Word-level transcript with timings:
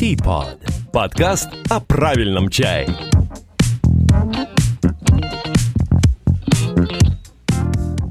Teapot. 0.00 0.56
Подкаст 0.94 1.50
о 1.68 1.78
правильном 1.78 2.48
чае. 2.48 2.88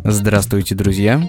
Здравствуйте, 0.04 0.76
друзья! 0.76 1.20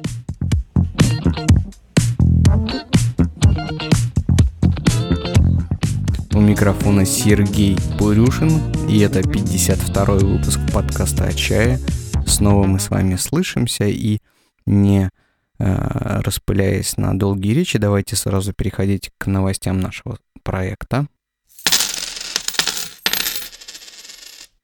У 6.35 6.41
микрофона 6.41 7.07
Сергей 7.07 7.79
Пурюшин, 7.99 8.51
и 8.87 8.99
это 8.99 9.21
52-й 9.21 10.27
выпуск 10.27 10.61
подкаста 10.75 11.25
о 11.25 11.33
чае. 11.33 11.79
Снова 12.27 12.67
мы 12.67 12.81
с 12.81 12.91
вами 12.91 13.17
слышимся, 13.17 13.87
и 13.87 14.19
не 14.67 15.09
э, 15.59 16.21
распыляясь 16.23 16.99
на 16.99 17.19
долгие 17.19 17.55
речи, 17.55 17.79
давайте 17.79 18.15
сразу 18.15 18.53
переходить 18.53 19.11
к 19.17 19.27
новостям 19.27 19.81
нашего 19.81 20.19
проекта. 20.43 21.07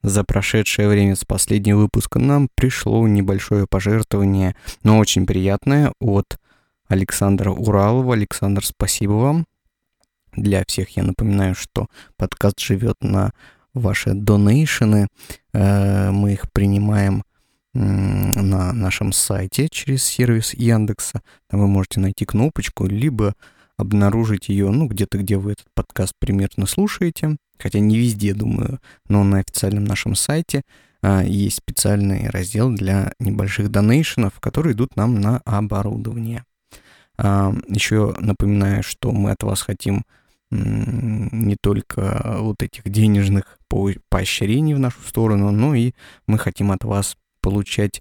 За 0.02 0.22
прошедшее 0.22 0.88
время 0.88 1.16
с 1.16 1.24
последнего 1.24 1.78
выпуска 1.80 2.18
нам 2.18 2.48
пришло 2.54 3.08
небольшое 3.08 3.66
пожертвование, 3.68 4.54
но 4.84 4.98
очень 4.98 5.26
приятное 5.26 5.92
от 6.00 6.38
Александра 6.86 7.50
Уралова. 7.50 8.14
Александр, 8.14 8.64
спасибо 8.64 9.12
вам. 9.12 9.46
Для 10.36 10.64
всех 10.64 10.90
я 10.90 11.02
напоминаю, 11.02 11.54
что 11.54 11.88
подкаст 12.16 12.60
живет 12.60 12.96
на 13.00 13.32
ваши 13.74 14.12
донейшены. 14.14 15.08
Э, 15.52 16.10
мы 16.12 16.34
их 16.34 16.52
принимаем 16.52 17.24
на 17.74 18.72
нашем 18.72 19.12
сайте 19.12 19.68
через 19.68 20.04
сервис 20.04 20.54
Яндекса. 20.54 21.20
Там 21.48 21.60
вы 21.60 21.66
можете 21.66 22.00
найти 22.00 22.24
кнопочку, 22.24 22.86
либо 22.86 23.34
обнаружить 23.76 24.48
ее, 24.48 24.70
ну, 24.70 24.86
где-то, 24.86 25.18
где 25.18 25.36
вы 25.36 25.52
этот 25.52 25.66
подкаст 25.74 26.14
примерно 26.18 26.66
слушаете, 26.66 27.36
хотя 27.58 27.78
не 27.78 27.98
везде, 27.98 28.34
думаю, 28.34 28.80
но 29.08 29.24
на 29.24 29.38
официальном 29.38 29.84
нашем 29.84 30.14
сайте 30.14 30.62
а, 31.02 31.22
есть 31.22 31.56
специальный 31.56 32.28
раздел 32.30 32.70
для 32.70 33.12
небольших 33.18 33.70
донейшенов, 33.70 34.40
которые 34.40 34.74
идут 34.74 34.96
нам 34.96 35.20
на 35.20 35.38
оборудование. 35.44 36.44
А, 37.18 37.54
еще 37.68 38.14
напоминаю, 38.18 38.82
что 38.82 39.12
мы 39.12 39.30
от 39.30 39.42
вас 39.42 39.62
хотим 39.62 40.04
не 40.50 41.56
только 41.60 42.36
вот 42.38 42.62
этих 42.62 42.84
денежных 42.88 43.58
по 43.68 43.90
поощрений 44.08 44.74
в 44.74 44.78
нашу 44.78 45.00
сторону, 45.02 45.50
но 45.50 45.74
и 45.74 45.92
мы 46.28 46.38
хотим 46.38 46.70
от 46.70 46.84
вас 46.84 47.16
получать 47.40 48.00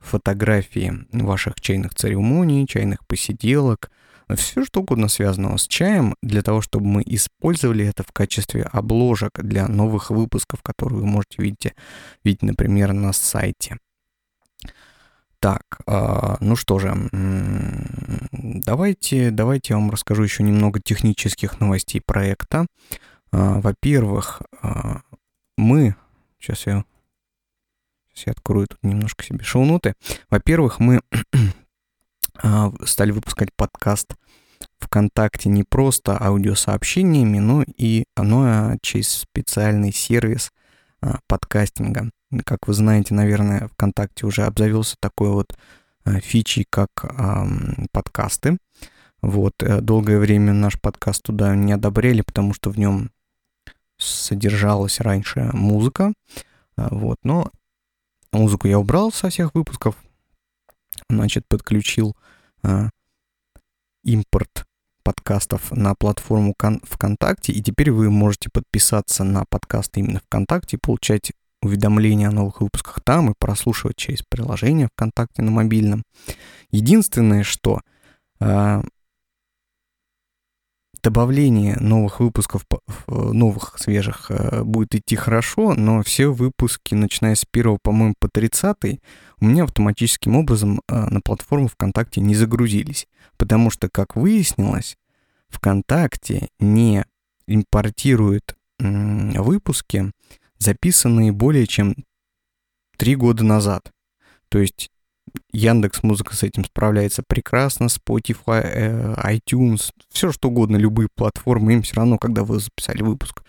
фотографии 0.00 1.06
ваших 1.12 1.54
чайных 1.60 1.94
церемоний, 1.94 2.66
чайных 2.66 3.06
посиделок, 3.06 3.90
все 4.36 4.64
что 4.64 4.80
угодно 4.80 5.08
связанного 5.08 5.56
с 5.56 5.66
чаем, 5.66 6.16
для 6.22 6.42
того, 6.42 6.60
чтобы 6.60 6.86
мы 6.86 7.02
использовали 7.04 7.86
это 7.86 8.02
в 8.02 8.12
качестве 8.12 8.62
обложек 8.62 9.40
для 9.40 9.68
новых 9.68 10.10
выпусков, 10.10 10.62
которые 10.62 11.00
вы 11.00 11.06
можете 11.06 11.42
видеть, 11.42 11.74
видеть 12.22 12.42
например, 12.42 12.92
на 12.92 13.12
сайте. 13.12 13.78
Так, 15.44 15.62
а, 15.86 16.38
ну 16.40 16.56
что 16.56 16.78
же, 16.78 16.94
давайте, 18.32 19.30
давайте 19.30 19.74
я 19.74 19.76
вам 19.76 19.90
расскажу 19.90 20.22
еще 20.22 20.42
немного 20.42 20.80
технических 20.80 21.60
новостей 21.60 22.00
проекта. 22.00 22.66
А, 23.30 23.60
во-первых, 23.60 24.40
а, 24.62 25.02
мы, 25.58 25.96
сейчас 26.40 26.66
я, 26.66 26.84
сейчас 28.14 28.28
я 28.28 28.32
открою 28.32 28.68
тут 28.68 28.82
немножко 28.82 29.22
себе 29.22 29.44
шоу-ноты. 29.44 29.92
Во-первых, 30.30 30.80
мы 30.80 31.02
стали 32.84 33.10
выпускать 33.10 33.50
подкаст 33.54 34.14
ВКонтакте 34.78 35.48
не 35.48 35.64
просто 35.64 36.16
аудиосообщениями, 36.20 37.38
но 37.38 37.64
и 37.76 38.04
оно 38.14 38.76
через 38.82 39.08
специальный 39.08 39.92
сервис 39.92 40.50
подкастинга. 41.26 42.10
Как 42.44 42.66
вы 42.66 42.74
знаете, 42.74 43.14
наверное, 43.14 43.68
ВКонтакте 43.68 44.26
уже 44.26 44.42
обзавелся 44.42 44.96
такой 45.00 45.30
вот 45.30 45.56
фичей, 46.22 46.66
как 46.68 46.90
подкасты. 47.92 48.58
Вот, 49.22 49.54
э, 49.62 49.80
долгое 49.80 50.18
время 50.18 50.52
наш 50.52 50.78
подкаст 50.78 51.22
туда 51.22 51.54
не 51.56 51.72
одобряли, 51.72 52.20
потому 52.20 52.52
что 52.52 52.68
в 52.68 52.78
нем 52.78 53.10
содержалась 53.96 55.00
раньше 55.00 55.48
музыка. 55.54 56.12
Вот, 56.76 57.16
но 57.22 57.50
музыку 58.32 58.68
я 58.68 58.78
убрал 58.78 59.12
со 59.12 59.30
всех 59.30 59.54
выпусков. 59.54 59.96
Значит, 61.08 61.46
подключил 61.48 62.14
э, 62.64 62.88
импорт 64.04 64.64
подкастов 65.04 65.70
на 65.70 65.94
платформу 65.94 66.54
ВКонтакте, 66.82 67.52
и 67.52 67.62
теперь 67.62 67.90
вы 67.90 68.10
можете 68.10 68.48
подписаться 68.52 69.22
на 69.22 69.44
подкасты 69.48 70.00
именно 70.00 70.20
ВКонтакте 70.20 70.78
получать 70.78 71.32
уведомления 71.62 72.28
о 72.28 72.32
новых 72.32 72.60
выпусках 72.60 73.00
там 73.04 73.30
и 73.30 73.34
прослушивать 73.38 73.96
через 73.96 74.22
приложение 74.28 74.88
ВКонтакте 74.94 75.42
на 75.42 75.50
мобильном. 75.50 76.02
Единственное, 76.70 77.42
что 77.42 77.80
э, 78.40 78.82
добавление 81.04 81.76
новых 81.76 82.18
выпусков, 82.20 82.64
новых 83.06 83.74
свежих 83.78 84.30
э, 84.30 84.62
будет 84.62 84.94
идти 84.94 85.16
хорошо, 85.16 85.74
но 85.74 86.02
все 86.02 86.28
выпуски, 86.28 86.94
начиная 86.94 87.34
с 87.34 87.44
первого, 87.44 87.78
по-моему, 87.82 88.14
по 88.18 88.28
30 88.28 89.00
у 89.40 89.44
меня 89.44 89.64
автоматическим 89.64 90.34
образом 90.34 90.80
э, 90.88 90.94
на 91.10 91.20
платформу 91.20 91.68
ВКонтакте 91.68 92.22
не 92.22 92.34
загрузились. 92.34 93.06
Потому 93.36 93.70
что, 93.70 93.90
как 93.90 94.16
выяснилось, 94.16 94.96
ВКонтакте 95.48 96.48
не 96.58 97.04
импортирует 97.46 98.56
выпуски 98.78 100.10
записанные 100.58 101.32
более 101.32 101.66
чем 101.66 101.94
три 102.96 103.14
года 103.14 103.44
назад. 103.44 103.92
То 104.48 104.58
есть 104.58 104.90
Яндекс 105.52 106.02
Музыка 106.02 106.34
с 106.34 106.42
этим 106.42 106.64
справляется 106.64 107.22
прекрасно, 107.26 107.86
Spotify, 107.86 108.62
э, 108.62 109.14
iTunes, 109.36 109.90
все 110.10 110.32
что 110.32 110.48
угодно, 110.48 110.76
любые 110.76 111.08
платформы, 111.14 111.74
им 111.74 111.82
все 111.82 111.96
равно, 111.96 112.18
когда 112.18 112.44
вы 112.44 112.60
записали 112.60 113.02
выпуск, 113.02 113.42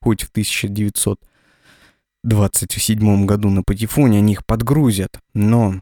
хоть 0.00 0.22
в 0.22 0.30
1927 0.30 3.26
году 3.26 3.50
на 3.50 3.62
Патефоне, 3.62 4.18
они 4.18 4.32
их 4.32 4.44
подгрузят, 4.44 5.20
но 5.34 5.80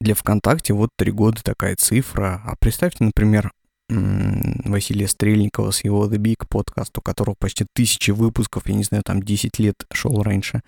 для 0.00 0.14
ВКонтакте 0.14 0.72
вот 0.74 0.90
три 0.96 1.12
года 1.12 1.42
такая 1.42 1.76
цифра. 1.76 2.42
А 2.44 2.54
представьте, 2.58 3.04
например, 3.04 3.52
Василия 3.88 5.06
Стрельникова 5.06 5.70
с 5.70 5.84
его 5.84 6.06
The 6.06 6.16
Big 6.16 6.46
подкаст, 6.48 6.96
у 6.96 7.00
которого 7.00 7.34
почти 7.38 7.66
тысячи 7.72 8.10
выпусков, 8.10 8.66
я 8.66 8.74
не 8.74 8.84
знаю, 8.84 9.02
там 9.04 9.22
10 9.22 9.58
лет 9.58 9.86
шел 9.92 10.22
раньше. 10.22 10.62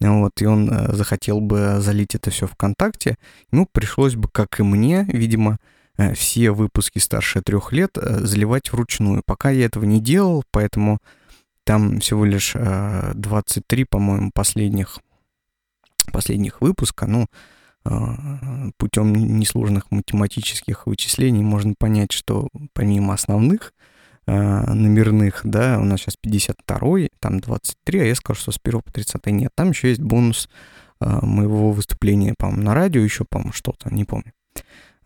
Вот, 0.00 0.40
и 0.40 0.46
он 0.46 0.70
э, 0.70 0.94
захотел 0.94 1.40
бы 1.40 1.76
залить 1.80 2.14
это 2.14 2.30
все 2.30 2.46
ВКонтакте. 2.46 3.16
Ему 3.52 3.66
пришлось 3.70 4.16
бы, 4.16 4.28
как 4.28 4.60
и 4.60 4.62
мне, 4.62 5.04
видимо, 5.08 5.58
э, 5.96 6.14
все 6.14 6.50
выпуски 6.50 6.98
старше 6.98 7.42
трех 7.42 7.72
лет 7.72 7.96
э, 7.96 8.20
заливать 8.20 8.72
вручную. 8.72 9.22
Пока 9.24 9.50
я 9.50 9.64
этого 9.66 9.84
не 9.84 10.00
делал, 10.00 10.44
поэтому 10.50 10.98
там 11.64 12.00
всего 12.00 12.24
лишь 12.24 12.54
23, 12.54 13.84
по-моему, 13.84 14.30
последних, 14.34 15.00
последних 16.12 16.60
выпуска. 16.60 17.06
Ну, 17.06 17.26
путем 18.76 19.12
несложных 19.12 19.90
математических 19.90 20.86
вычислений 20.86 21.42
можно 21.42 21.74
понять, 21.78 22.12
что 22.12 22.48
помимо 22.72 23.14
основных 23.14 23.72
а, 24.26 24.74
номерных, 24.74 25.40
да, 25.44 25.78
у 25.80 25.84
нас 25.84 26.00
сейчас 26.00 26.16
52, 26.16 27.08
там 27.18 27.40
23, 27.40 28.00
а 28.00 28.04
я 28.04 28.14
скажу, 28.14 28.40
что 28.40 28.52
с 28.52 28.60
1 28.62 28.82
по 28.82 28.92
30 28.92 29.26
нет. 29.28 29.52
Там 29.54 29.70
еще 29.70 29.88
есть 29.88 30.02
бонус 30.02 30.50
а, 31.00 31.24
моего 31.24 31.72
выступления, 31.72 32.34
по-моему, 32.36 32.62
на 32.62 32.74
радио 32.74 33.00
еще, 33.00 33.24
по-моему, 33.24 33.52
что-то, 33.52 33.88
не 33.92 34.04
помню. 34.04 34.32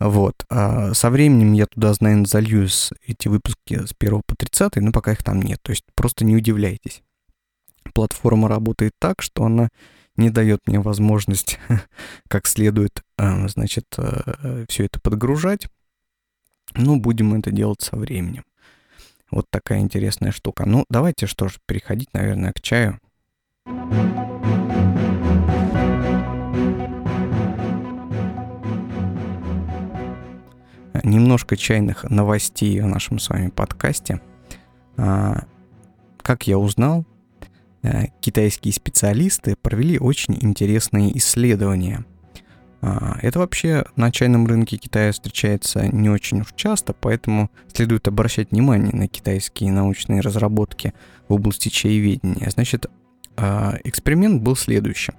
Вот. 0.00 0.44
А 0.50 0.92
со 0.94 1.10
временем 1.10 1.52
я 1.52 1.66
туда, 1.66 1.92
наверное, 2.00 2.26
залью 2.26 2.66
эти 3.06 3.28
выпуски 3.28 3.86
с 3.86 3.94
1 3.96 4.22
по 4.26 4.34
30, 4.34 4.76
но 4.76 4.90
пока 4.90 5.12
их 5.12 5.22
там 5.22 5.40
нет. 5.40 5.60
То 5.62 5.70
есть 5.70 5.84
просто 5.94 6.24
не 6.24 6.34
удивляйтесь. 6.34 7.04
Платформа 7.94 8.48
работает 8.48 8.94
так, 8.98 9.22
что 9.22 9.44
она 9.44 9.68
не 10.16 10.30
дает 10.30 10.60
мне 10.66 10.80
возможность 10.80 11.58
как 12.28 12.46
следует, 12.46 13.02
э, 13.18 13.48
значит, 13.48 13.86
э, 13.96 14.64
все 14.68 14.84
это 14.84 15.00
подгружать. 15.00 15.68
Ну, 16.74 17.00
будем 17.00 17.34
это 17.34 17.50
делать 17.50 17.82
со 17.82 17.96
временем. 17.96 18.44
Вот 19.30 19.46
такая 19.50 19.80
интересная 19.80 20.32
штука. 20.32 20.64
Ну, 20.66 20.84
давайте 20.88 21.26
что 21.26 21.48
ж, 21.48 21.58
переходить, 21.66 22.12
наверное, 22.12 22.52
к 22.52 22.60
чаю. 22.60 22.98
Немножко 31.04 31.56
чайных 31.56 32.04
новостей 32.04 32.80
в 32.80 32.86
нашем 32.86 33.18
с 33.18 33.28
вами 33.28 33.48
подкасте. 33.48 34.20
А, 34.96 35.44
как 36.22 36.46
я 36.46 36.58
узнал, 36.58 37.04
Э, 37.04 37.11
китайские 38.20 38.73
специалисты 38.73 39.56
провели 39.61 39.99
очень 39.99 40.38
интересные 40.40 41.17
исследования. 41.19 42.05
А, 42.82 43.17
это 43.23 43.38
вообще 43.38 43.84
на 43.94 44.11
чайном 44.11 44.46
рынке 44.46 44.76
Китая 44.76 45.12
встречается 45.12 45.87
не 45.87 46.11
очень 46.11 46.40
уж 46.40 46.52
часто, 46.56 46.93
поэтому 46.93 47.50
следует 47.73 48.08
обращать 48.08 48.50
внимание 48.50 48.93
на 48.93 49.06
китайские 49.06 49.70
научные 49.70 50.20
разработки 50.20 50.93
в 51.29 51.34
области 51.34 51.69
чаеведения. 51.69 52.50
Значит, 52.50 52.87
а, 53.37 53.76
эксперимент 53.84 54.43
был 54.43 54.56
следующим. 54.56 55.14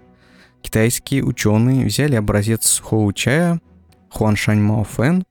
Китайские 0.62 1.24
ученые 1.24 1.86
взяли 1.86 2.16
образец 2.16 2.66
сухого 2.66 3.14
чая 3.14 3.62
Хуаншань 4.10 4.60
Маофен, 4.60 5.24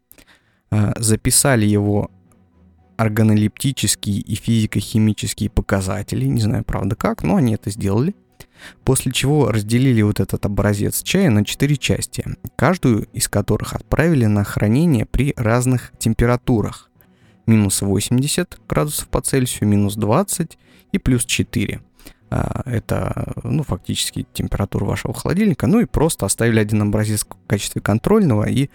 а, 0.70 0.94
записали 0.96 1.66
его 1.66 2.10
органолептические 2.96 4.18
и 4.18 4.34
физико-химические 4.34 5.50
показатели, 5.50 6.26
не 6.26 6.40
знаю, 6.40 6.64
правда 6.64 6.96
как, 6.96 7.22
но 7.22 7.36
они 7.36 7.54
это 7.54 7.70
сделали, 7.70 8.14
После 8.84 9.12
чего 9.12 9.50
разделили 9.50 10.02
вот 10.02 10.20
этот 10.20 10.44
образец 10.46 11.02
чая 11.02 11.30
на 11.30 11.44
четыре 11.44 11.76
части, 11.76 12.24
каждую 12.56 13.06
из 13.12 13.28
которых 13.28 13.74
отправили 13.74 14.26
на 14.26 14.44
хранение 14.44 15.06
при 15.06 15.32
разных 15.36 15.92
температурах. 15.98 16.90
Минус 17.46 17.82
80 17.82 18.60
градусов 18.68 19.08
по 19.08 19.20
Цельсию, 19.20 19.68
минус 19.68 19.96
20 19.96 20.58
и 20.92 20.98
плюс 20.98 21.24
4. 21.24 21.80
А, 22.34 22.62
это, 22.64 23.34
ну, 23.44 23.62
фактически 23.62 24.26
температура 24.32 24.86
вашего 24.86 25.12
холодильника. 25.12 25.66
Ну 25.66 25.80
и 25.80 25.84
просто 25.84 26.24
оставили 26.24 26.60
один 26.60 26.80
образец 26.80 27.26
в 27.26 27.46
качестве 27.46 27.82
контрольного 27.82 28.48
и 28.48 28.70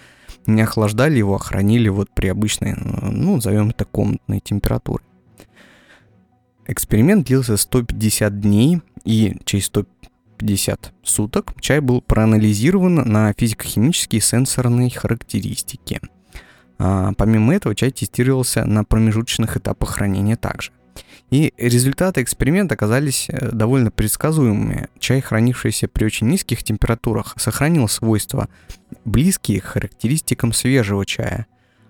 не 0.46 0.62
охлаждали 0.62 1.18
его, 1.18 1.36
а 1.36 1.40
хранили 1.40 1.90
вот 1.90 2.12
при 2.12 2.28
обычной, 2.28 2.76
ну, 2.76 3.38
назовем 3.38 3.70
это 3.70 3.86
комнатной 3.86 4.42
температуре. 4.42 5.04
Эксперимент 6.68 7.26
длился 7.26 7.58
150 7.58 8.40
дней, 8.40 8.82
и 9.06 9.36
через 9.44 9.66
150 9.66 10.94
суток 11.02 11.60
чай 11.60 11.80
был 11.80 12.02
проанализирован 12.02 12.96
на 12.96 13.34
физико-химические 13.34 14.22
сенсорные 14.22 14.92
характеристики. 14.92 16.00
А, 16.78 17.14
помимо 17.18 17.56
этого, 17.56 17.74
чай 17.74 17.90
тестировался 17.90 18.66
на 18.66 18.84
промежуточных 18.84 19.58
этапах 19.58 19.96
хранения 19.96 20.36
также. 20.36 20.72
И 21.30 21.54
результаты 21.58 22.22
эксперимента 22.22 22.76
оказались 22.76 23.28
э, 23.30 23.52
довольно 23.52 23.92
предсказуемыми. 23.92 24.88
Чай, 25.00 25.22
хранившийся 25.22 25.88
при 25.88 26.06
очень 26.06 26.28
низких 26.28 26.64
температурах, 26.64 27.34
сохранил 27.38 27.88
свойства, 27.88 28.48
близкие 29.04 29.62
к 29.62 29.66
характеристикам 29.66 30.54
свежего 30.54 31.06
чая. 31.06 31.48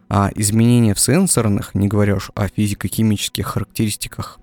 А 0.09 0.31
изменения 0.35 0.93
в 0.93 0.99
сенсорных, 0.99 1.75
не 1.75 1.87
говоря 1.87 2.15
уж 2.15 2.31
о 2.33 2.47
физико-химических 2.47 3.45
характеристиках, 3.45 4.39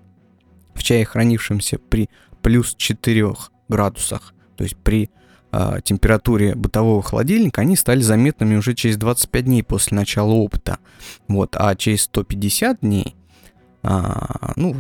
в 0.75 0.83
чае, 0.83 1.05
хранившемся 1.05 1.79
при 1.79 2.11
плюс 2.43 2.75
4 2.77 3.35
градусах, 3.69 4.35
то 4.57 4.65
есть 4.65 4.77
при 4.77 5.11
э, 5.53 5.79
температуре 5.83 6.55
бытового 6.55 7.03
холодильника, 7.03 7.63
они 7.63 7.77
стали 7.77 8.01
заметными 8.01 8.57
уже 8.57 8.75
через 8.75 8.97
25 8.97 9.45
дней 9.45 9.63
после 9.63 9.97
начала 9.97 10.33
опыта. 10.33 10.79
Вот, 11.27 11.57
а 11.57 11.75
через 11.75 12.03
150 12.03 12.81
дней 12.81 13.17
а, 13.87 14.53
ну, 14.57 14.75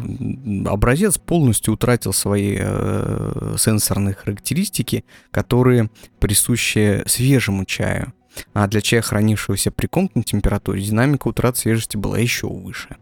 образец 0.66 1.18
полностью 1.18 1.74
утратил 1.74 2.14
свои 2.14 2.56
э, 2.58 3.54
сенсорные 3.58 4.14
характеристики, 4.14 5.04
которые 5.30 5.90
присущи 6.20 7.02
свежему 7.06 7.66
чаю. 7.66 8.14
А 8.54 8.66
для 8.66 8.80
чая, 8.80 9.02
хранившегося 9.02 9.70
при 9.70 9.86
комнатной 9.88 10.22
температуре, 10.22 10.82
динамика 10.82 11.28
утраты 11.28 11.58
свежести 11.60 11.98
была 11.98 12.18
еще 12.18 12.48
выше. 12.48 12.96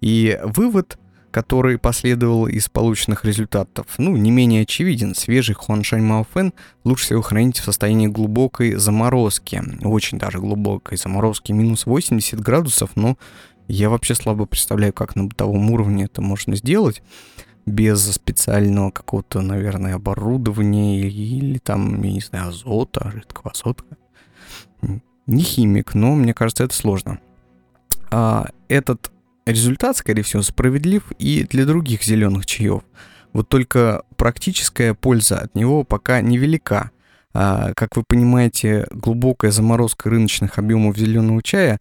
И 0.00 0.40
вывод 0.42 0.98
который 1.34 1.78
последовал 1.78 2.46
из 2.46 2.68
полученных 2.68 3.24
результатов, 3.24 3.86
ну, 3.98 4.16
не 4.16 4.30
менее 4.30 4.62
очевиден. 4.62 5.16
Свежий 5.16 5.56
Хуаншань 5.56 6.00
Маофен 6.00 6.52
лучше 6.84 7.06
всего 7.06 7.22
хранить 7.22 7.58
в 7.58 7.64
состоянии 7.64 8.06
глубокой 8.06 8.74
заморозки, 8.74 9.60
очень 9.82 10.18
даже 10.18 10.38
глубокой 10.38 10.96
заморозки, 10.96 11.50
минус 11.50 11.86
80 11.86 12.38
градусов, 12.38 12.90
но 12.94 13.18
я 13.68 13.90
вообще 13.90 14.14
слабо 14.14 14.46
представляю, 14.46 14.92
как 14.92 15.16
на 15.16 15.24
бытовом 15.24 15.70
уровне 15.70 16.04
это 16.04 16.22
можно 16.22 16.56
сделать 16.56 17.02
без 17.66 18.02
специального 18.12 18.90
какого-то, 18.90 19.40
наверное, 19.40 19.94
оборудования 19.94 21.00
или, 21.00 21.10
или 21.10 21.58
там, 21.58 22.02
я 22.02 22.12
не 22.12 22.20
знаю, 22.20 22.48
азота, 22.48 23.10
жидкого 23.10 23.52
азота. 23.52 23.84
Не 25.26 25.42
химик, 25.42 25.94
но 25.94 26.14
мне 26.14 26.34
кажется, 26.34 26.64
это 26.64 26.74
сложно. 26.74 27.18
А 28.10 28.48
этот 28.68 29.10
Результат, 29.46 29.96
скорее 29.96 30.22
всего, 30.22 30.42
справедлив 30.42 31.12
и 31.18 31.44
для 31.44 31.66
других 31.66 32.02
зеленых 32.02 32.46
чаев. 32.46 32.82
Вот 33.34 33.48
только 33.48 34.02
практическая 34.16 34.94
польза 34.94 35.38
от 35.38 35.54
него 35.54 35.84
пока 35.84 36.22
невелика. 36.22 36.90
А, 37.34 37.72
как 37.74 37.96
вы 37.96 38.04
понимаете, 38.06 38.86
глубокая 38.90 39.50
заморозка 39.50 40.08
рыночных 40.08 40.58
объемов 40.58 40.96
зеленого 40.96 41.42
чая, 41.42 41.78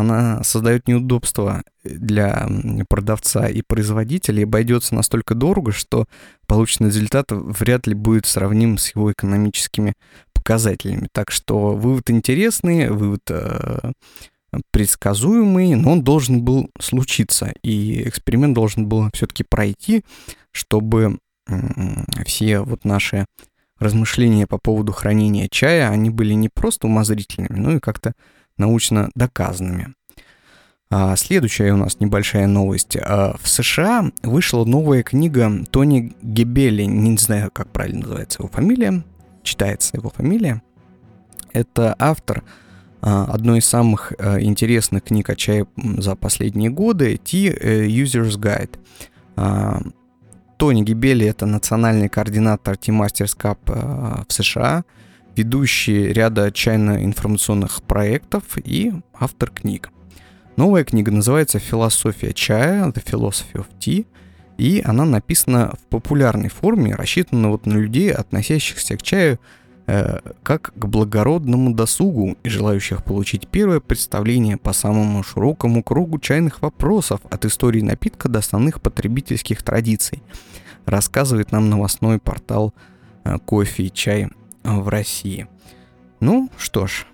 она 0.00 0.42
создает 0.42 0.88
неудобства 0.88 1.62
для 1.84 2.48
продавца 2.88 3.48
и 3.48 3.62
производителя 3.62 4.40
и 4.40 4.44
обойдется 4.44 4.94
настолько 4.94 5.34
дорого, 5.34 5.72
что 5.72 6.06
полученный 6.46 6.88
результат 6.88 7.26
вряд 7.30 7.86
ли 7.86 7.94
будет 7.94 8.26
сравним 8.26 8.78
с 8.78 8.94
его 8.94 9.12
экономическими 9.12 9.94
показателями. 10.32 11.08
Так 11.12 11.30
что 11.30 11.70
вывод 11.74 12.10
интересный, 12.10 12.90
вывод 12.90 13.22
э, 13.30 13.92
предсказуемый, 14.72 15.74
но 15.74 15.92
он 15.92 16.02
должен 16.02 16.42
был 16.42 16.70
случиться, 16.80 17.52
и 17.62 18.08
эксперимент 18.08 18.54
должен 18.54 18.86
был 18.86 19.10
все-таки 19.12 19.44
пройти, 19.48 20.04
чтобы 20.50 21.18
все 22.26 22.60
вот 22.60 22.84
наши 22.84 23.26
размышления 23.78 24.46
по 24.46 24.58
поводу 24.58 24.92
хранения 24.92 25.48
чая, 25.50 25.90
они 25.90 26.10
были 26.10 26.32
не 26.32 26.48
просто 26.48 26.86
умозрительными, 26.86 27.58
но 27.58 27.72
и 27.72 27.80
как-то 27.80 28.14
научно 28.56 29.10
доказанными. 29.14 29.94
А 30.90 31.16
следующая 31.16 31.72
у 31.72 31.76
нас 31.76 31.98
небольшая 31.98 32.46
новость. 32.46 32.96
А 32.96 33.36
в 33.40 33.48
США 33.48 34.12
вышла 34.22 34.64
новая 34.64 35.02
книга 35.02 35.64
Тони 35.70 36.14
Гебели, 36.22 36.84
не 36.84 37.16
знаю, 37.16 37.50
как 37.50 37.68
правильно 37.70 38.02
называется 38.02 38.42
его 38.42 38.48
фамилия, 38.48 39.02
читается 39.42 39.96
его 39.96 40.10
фамилия. 40.10 40.62
Это 41.52 41.96
автор 41.98 42.44
а, 43.00 43.24
одной 43.24 43.58
из 43.58 43.66
самых 43.66 44.12
интересных 44.40 45.04
книг 45.04 45.30
о 45.30 45.36
чае 45.36 45.66
за 45.76 46.14
последние 46.14 46.70
годы 46.70 47.14
Tea 47.14 47.56
э, 47.60 47.86
User's 47.86 48.38
Guide. 48.38 48.78
Тони 50.56 50.82
Гибели— 50.82 51.26
это 51.28 51.46
национальный 51.46 52.08
координатор 52.08 52.76
Tea 52.76 52.96
Masters 52.96 53.36
Cup 53.36 53.58
в 54.28 54.32
США, 54.32 54.84
ведущий 55.36 56.12
ряда 56.12 56.50
чайно-информационных 56.50 57.82
проектов 57.82 58.42
и 58.56 58.92
автор 59.14 59.50
книг. 59.50 59.90
Новая 60.56 60.84
книга 60.84 61.10
называется 61.10 61.58
«Философия 61.58 62.32
чая»— 62.32 62.84
The 62.86 63.04
Philosophy 63.04 63.54
of 63.54 63.66
Tea, 63.80 64.06
и 64.56 64.82
она 64.84 65.04
написана 65.04 65.74
в 65.80 65.86
популярной 65.88 66.48
форме, 66.48 66.94
рассчитана 66.94 67.50
вот 67.50 67.66
на 67.66 67.72
людей, 67.72 68.12
относящихся 68.12 68.96
к 68.96 69.02
чаю 69.02 69.38
Э, 69.86 70.20
как 70.42 70.72
к 70.74 70.86
благородному 70.86 71.74
досугу 71.74 72.38
и 72.42 72.48
желающих 72.48 73.04
получить 73.04 73.48
первое 73.48 73.80
представление 73.80 74.56
по 74.56 74.72
самому 74.72 75.22
широкому 75.22 75.82
кругу 75.82 76.18
чайных 76.18 76.62
вопросов 76.62 77.20
от 77.28 77.44
истории 77.44 77.82
напитка 77.82 78.30
до 78.30 78.38
основных 78.38 78.80
потребительских 78.80 79.62
традиций, 79.62 80.22
рассказывает 80.86 81.52
нам 81.52 81.68
новостной 81.68 82.18
портал 82.18 82.72
э, 83.24 83.36
«Кофе 83.44 83.84
и 83.84 83.92
чай 83.92 84.30
в 84.64 84.88
России». 84.88 85.46
Ну 86.20 86.50
что 86.56 86.86
ж, 86.86 87.06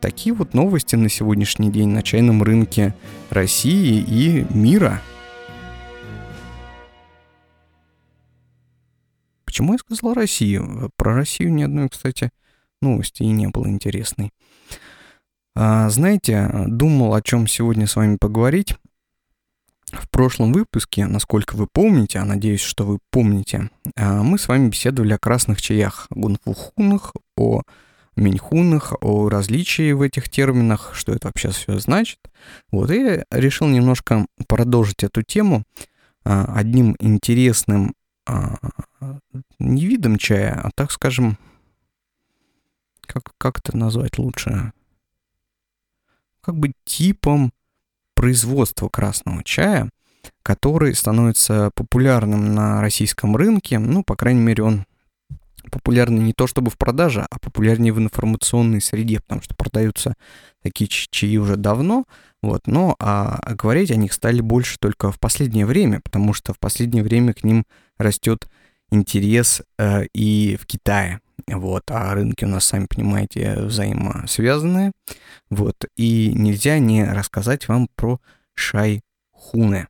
такие 0.00 0.34
вот 0.34 0.54
новости 0.54 0.96
на 0.96 1.08
сегодняшний 1.08 1.70
день 1.70 1.88
на 1.88 2.02
чайном 2.02 2.42
рынке 2.42 2.94
России 3.30 4.00
и 4.00 4.46
мира– 4.56 5.02
Почему 9.56 9.72
я 9.72 9.78
сказал 9.78 10.12
Россию? 10.12 10.90
Про 10.96 11.14
Россию 11.14 11.50
ни 11.50 11.62
одной, 11.62 11.88
кстати, 11.88 12.28
новости 12.82 13.22
и 13.22 13.28
не 13.28 13.46
было 13.46 13.66
интересной. 13.68 14.30
А, 15.54 15.88
знаете, 15.88 16.50
думал, 16.66 17.14
о 17.14 17.22
чем 17.22 17.46
сегодня 17.46 17.86
с 17.86 17.96
вами 17.96 18.18
поговорить. 18.20 18.76
В 19.92 20.10
прошлом 20.10 20.52
выпуске, 20.52 21.06
насколько 21.06 21.54
вы 21.54 21.68
помните, 21.72 22.18
а 22.18 22.24
надеюсь, 22.24 22.60
что 22.60 22.84
вы 22.84 22.98
помните, 23.10 23.70
а, 23.94 24.22
мы 24.22 24.38
с 24.38 24.48
вами 24.48 24.68
беседовали 24.68 25.12
о 25.12 25.18
красных 25.18 25.62
чаях, 25.62 26.08
о 26.10 26.18
гунфухунах, 26.18 27.14
о 27.36 27.62
миньхунах, 28.16 28.94
о 29.00 29.28
различии 29.28 29.92
в 29.92 30.02
этих 30.02 30.28
терминах, 30.28 30.92
что 30.94 31.12
это 31.12 31.28
вообще 31.28 31.50
все 31.50 31.78
значит. 31.78 32.18
Вот, 32.72 32.90
и 32.90 33.22
решил 33.30 33.68
немножко 33.68 34.26
продолжить 34.48 35.04
эту 35.04 35.22
тему 35.22 35.62
а, 36.24 36.52
одним 36.56 36.96
интересным 36.98 37.94
а, 38.26 38.56
не 39.60 39.86
видом 39.86 40.18
чая, 40.18 40.60
а 40.64 40.70
так 40.74 40.90
скажем, 40.90 41.38
как, 43.02 43.30
как 43.38 43.60
это 43.60 43.76
назвать 43.76 44.18
лучше? 44.18 44.72
Как 46.40 46.56
бы 46.56 46.72
типом 46.84 47.52
производства 48.16 48.88
красного 48.88 49.44
чая, 49.44 49.90
который 50.42 50.94
становится 50.94 51.70
популярным 51.74 52.54
на 52.54 52.80
российском 52.80 53.36
рынке. 53.36 53.78
Ну, 53.78 54.02
по 54.02 54.16
крайней 54.16 54.40
мере, 54.40 54.64
он 54.64 54.86
популярны 55.70 56.18
не 56.20 56.32
то 56.32 56.46
чтобы 56.46 56.70
в 56.70 56.78
продаже, 56.78 57.26
а 57.30 57.38
популярнее 57.38 57.92
в 57.92 57.98
информационной 57.98 58.80
среде, 58.80 59.20
потому 59.20 59.42
что 59.42 59.54
продаются 59.54 60.14
такие 60.62 60.88
чаи 60.88 61.36
уже 61.36 61.56
давно, 61.56 62.04
вот, 62.42 62.66
но 62.66 62.96
а, 62.98 63.40
говорить 63.54 63.90
о 63.90 63.96
них 63.96 64.12
стали 64.12 64.40
больше 64.40 64.78
только 64.78 65.12
в 65.12 65.20
последнее 65.20 65.66
время, 65.66 66.00
потому 66.00 66.32
что 66.32 66.52
в 66.52 66.58
последнее 66.58 67.02
время 67.02 67.34
к 67.34 67.44
ним 67.44 67.64
растет 67.98 68.48
интерес 68.90 69.62
э, 69.78 70.06
и 70.14 70.56
в 70.60 70.66
Китае, 70.66 71.20
вот, 71.46 71.90
а 71.90 72.14
рынки 72.14 72.44
у 72.44 72.48
нас, 72.48 72.64
сами 72.64 72.86
понимаете, 72.86 73.56
взаимосвязанные, 73.60 74.92
вот, 75.50 75.76
и 75.96 76.32
нельзя 76.34 76.78
не 76.78 77.04
рассказать 77.04 77.68
вам 77.68 77.88
про 77.94 78.20
шайхуны. 78.54 79.88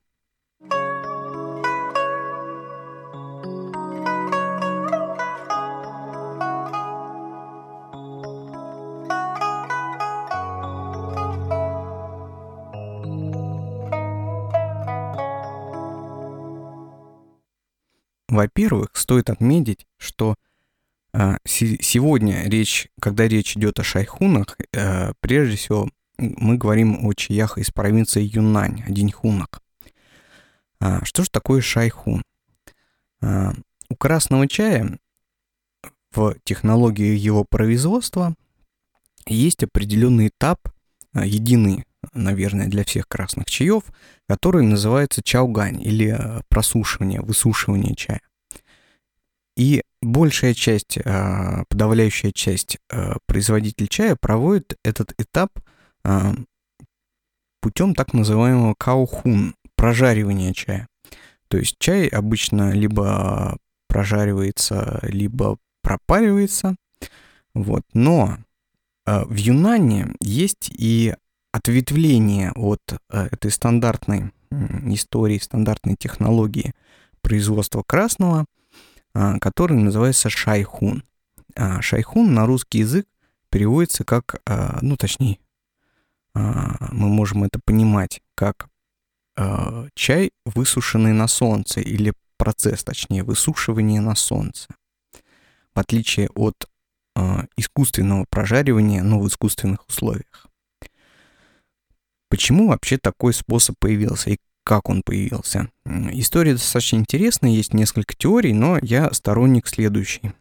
Во-первых, 18.28 18.90
стоит 18.92 19.30
отметить, 19.30 19.86
что 19.96 20.34
сегодня 21.44 22.42
речь, 22.48 22.88
когда 23.00 23.26
речь 23.26 23.56
идет 23.56 23.78
о 23.78 23.84
шайхунах, 23.84 24.58
э, 24.72 25.12
прежде 25.20 25.56
всего 25.56 25.88
мы 26.18 26.56
говорим 26.56 27.06
о 27.06 27.12
чаях 27.14 27.58
из 27.58 27.70
провинции 27.70 28.22
Юнань, 28.22 28.82
о 28.86 28.90
диньхунах. 28.90 29.48
А, 30.80 31.04
что 31.04 31.24
же 31.24 31.30
такое 31.30 31.60
шайхун? 31.60 32.22
А, 33.22 33.52
у 33.88 33.96
красного 33.96 34.48
чая 34.48 34.98
в 36.12 36.36
технологии 36.44 37.16
его 37.16 37.44
производства 37.44 38.34
есть 39.26 39.62
определенный 39.62 40.28
этап, 40.28 40.68
а, 41.12 41.26
единый, 41.26 41.84
наверное, 42.14 42.68
для 42.68 42.84
всех 42.84 43.08
красных 43.08 43.46
чаев, 43.46 43.84
который 44.28 44.64
называется 44.64 45.22
чаугань 45.22 45.82
или 45.82 46.08
а, 46.08 46.40
просушивание, 46.48 47.20
высушивание 47.20 47.94
чая. 47.94 48.20
И 49.56 49.82
большая 50.16 50.54
часть, 50.54 50.98
а, 51.04 51.64
подавляющая 51.68 52.32
часть 52.32 52.78
производителей 53.26 53.86
чая 53.86 54.16
проводит 54.16 54.78
этот 54.82 55.12
этап 55.18 55.60
путем 57.60 57.94
так 57.94 58.14
называемого 58.14 58.74
каухун, 58.78 59.54
прожаривания 59.74 60.54
чая. 60.54 60.88
То 61.48 61.58
есть 61.58 61.76
чай 61.78 62.06
обычно 62.06 62.72
либо 62.72 63.58
прожаривается, 63.88 65.00
либо 65.02 65.58
пропаривается. 65.82 66.76
Вот. 67.52 67.82
Но 67.92 68.38
в 69.04 69.34
Юнане 69.34 70.14
есть 70.22 70.70
и 70.70 71.14
ответвление 71.52 72.52
от 72.52 72.80
этой 73.10 73.50
стандартной 73.50 74.32
истории, 74.86 75.38
стандартной 75.38 75.96
технологии 75.96 76.72
производства 77.20 77.82
красного, 77.86 78.46
который 79.40 79.76
называется 79.76 80.30
шайхун. 80.30 81.02
А 81.54 81.80
шайхун 81.80 82.34
на 82.34 82.46
русский 82.46 82.80
язык 82.80 83.06
переводится 83.50 84.04
как, 84.04 84.42
ну 84.82 84.96
точнее, 84.96 85.38
мы 86.34 87.08
можем 87.08 87.44
это 87.44 87.58
понимать 87.64 88.20
как 88.34 88.68
чай, 89.94 90.32
высушенный 90.44 91.12
на 91.12 91.28
солнце, 91.28 91.80
или 91.80 92.12
процесс, 92.36 92.84
точнее, 92.84 93.22
высушивания 93.22 94.00
на 94.00 94.14
солнце. 94.14 94.68
В 95.74 95.78
отличие 95.78 96.28
от 96.34 96.68
искусственного 97.56 98.26
прожаривания, 98.28 99.02
но 99.02 99.18
в 99.18 99.28
искусственных 99.28 99.88
условиях. 99.88 100.46
Почему 102.28 102.68
вообще 102.68 102.98
такой 102.98 103.32
способ 103.32 103.76
появился 103.78 104.30
и 104.30 104.38
как 104.66 104.88
он 104.88 105.02
появился? 105.04 105.70
История 105.84 106.54
достаточно 106.54 106.96
интересная, 106.96 107.50
есть 107.50 107.72
несколько 107.72 108.16
теорий, 108.16 108.52
но 108.52 108.78
я 108.82 109.12
сторонник 109.12 109.68
следующий. 109.68 110.32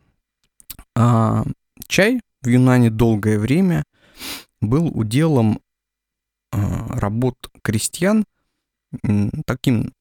А, 0.95 1.45
чай 1.87 2.21
в 2.41 2.47
Юнане 2.47 2.89
долгое 2.89 3.37
время 3.37 3.83
был 4.61 4.87
уделом 4.87 5.59
а, 6.51 6.87
работ 6.99 7.35
крестьян 7.61 8.25
таким, 9.45 9.93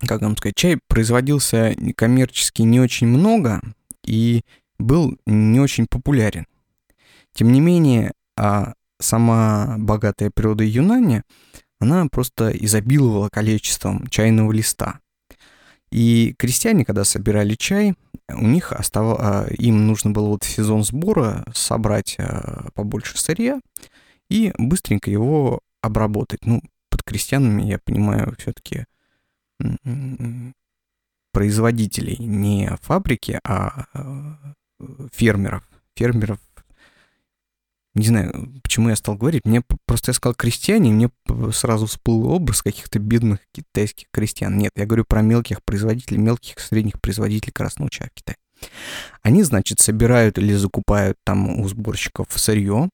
как 0.00 0.22
вам 0.22 0.34
сказать, 0.38 0.56
чай 0.56 0.78
производился 0.88 1.76
коммерчески 1.96 2.62
не 2.62 2.80
очень 2.80 3.08
много 3.08 3.60
и 4.06 4.40
был 4.78 5.18
не 5.26 5.60
очень 5.60 5.86
популярен. 5.86 6.46
Тем 7.34 7.52
не 7.52 7.60
менее, 7.60 8.12
а 8.38 8.72
сама 8.98 9.76
богатая 9.78 10.30
природа 10.30 10.64
Юнани, 10.64 11.22
она 11.80 12.06
просто 12.06 12.50
изобиловала 12.50 13.28
количеством 13.28 14.06
чайного 14.08 14.52
листа. 14.52 15.00
И 15.90 16.34
крестьяне, 16.38 16.84
когда 16.84 17.04
собирали 17.04 17.54
чай, 17.54 17.94
у 18.28 18.46
них 18.46 18.72
оставало, 18.72 19.18
а, 19.20 19.46
им 19.50 19.86
нужно 19.86 20.10
было 20.10 20.28
вот 20.28 20.44
в 20.44 20.48
сезон 20.48 20.82
сбора 20.82 21.44
собрать 21.54 22.16
а, 22.18 22.68
побольше 22.74 23.18
сырья 23.18 23.60
и 24.28 24.52
быстренько 24.58 25.10
его 25.10 25.60
обработать. 25.80 26.44
Ну, 26.44 26.60
под 26.90 27.02
крестьянами 27.04 27.62
я 27.62 27.78
понимаю 27.78 28.34
все-таки 28.38 28.84
производителей, 31.32 32.16
не 32.18 32.70
фабрики, 32.80 33.38
а, 33.44 33.86
а 33.92 34.54
фермеров. 35.12 35.68
Фермеров 35.94 36.38
не 37.96 38.06
знаю, 38.06 38.52
почему 38.62 38.90
я 38.90 38.96
стал 38.96 39.16
говорить, 39.16 39.44
мне 39.44 39.62
просто 39.86 40.10
я 40.10 40.14
сказал 40.14 40.34
крестьяне, 40.34 40.92
мне 40.92 41.10
сразу 41.52 41.86
всплыл 41.86 42.28
образ 42.30 42.62
каких-то 42.62 42.98
бедных 42.98 43.40
китайских 43.52 44.06
крестьян. 44.12 44.56
Нет, 44.56 44.70
я 44.76 44.84
говорю 44.84 45.04
про 45.04 45.22
мелких 45.22 45.64
производителей, 45.64 46.18
мелких 46.18 46.58
средних 46.58 47.00
производителей 47.00 47.52
красного 47.52 47.90
чая 47.90 48.10
в 48.14 48.18
Китае. 48.18 48.36
Они, 49.22 49.42
значит, 49.42 49.80
собирают 49.80 50.38
или 50.38 50.52
закупают 50.54 51.16
там 51.24 51.60
у 51.60 51.68
сборщиков 51.68 52.28
сырье, 52.30 52.90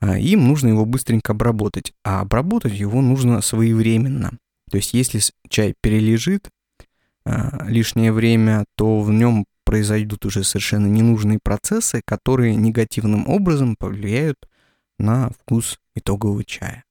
а, 0.00 0.18
им 0.18 0.46
нужно 0.46 0.68
его 0.68 0.86
быстренько 0.86 1.32
обработать, 1.32 1.92
а 2.04 2.20
обработать 2.20 2.72
его 2.72 3.02
нужно 3.02 3.40
своевременно. 3.42 4.38
То 4.70 4.76
есть 4.76 4.94
если 4.94 5.20
чай 5.48 5.74
перележит 5.80 6.48
а, 7.24 7.66
лишнее 7.68 8.12
время, 8.12 8.64
то 8.76 9.00
в 9.00 9.10
нем 9.10 9.44
произойдут 9.70 10.26
уже 10.26 10.42
совершенно 10.42 10.88
ненужные 10.88 11.38
процессы, 11.40 12.02
которые 12.04 12.56
негативным 12.56 13.28
образом 13.28 13.76
повлияют 13.78 14.36
на 14.98 15.30
вкус 15.30 15.78
итогового 15.94 16.42
чая. 16.42 16.82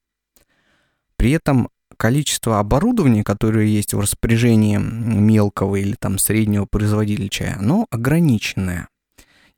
При 1.16 1.32
этом 1.32 1.68
количество 1.98 2.58
оборудования, 2.58 3.22
которое 3.22 3.66
есть 3.66 3.92
в 3.92 4.00
распоряжении 4.00 4.78
мелкого 4.78 5.76
или 5.76 5.94
там 5.94 6.16
среднего 6.16 6.64
производителя 6.64 7.28
чая, 7.28 7.56
оно 7.58 7.86
ограниченное. 7.90 8.88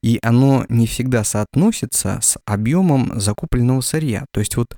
И 0.03 0.19
оно 0.21 0.67
не 0.69 0.89
всегда 0.89 1.23
соотносится 1.23 2.19
с 2.21 2.37
объемом 2.45 3.21
закупленного 3.21 3.83
сырья. 3.83 4.25
То 4.33 4.41
есть 4.41 4.57
вот 4.57 4.77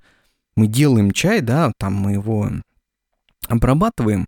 мы 0.55 0.67
делаем 0.67 1.13
чай, 1.13 1.41
да, 1.41 1.73
там 1.79 1.95
мы 1.95 2.13
его 2.13 2.51
обрабатываем, 3.49 4.27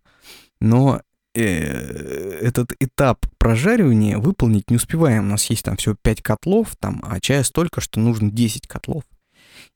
но 0.59 1.03
этот 1.43 2.73
этап 2.81 3.27
прожаривания 3.39 4.19
выполнить 4.19 4.71
не 4.71 4.77
успеваем. 4.77 5.27
У 5.27 5.31
нас 5.31 5.45
есть 5.51 5.65
там 5.65 5.77
всего 5.77 5.97
5 6.01 6.23
котлов, 6.23 6.77
там, 6.77 7.03
а 7.07 7.21
чая 7.21 7.43
столько, 7.43 7.81
что 7.81 8.01
нужно 8.01 8.31
10 8.31 8.67
котлов. 8.67 9.05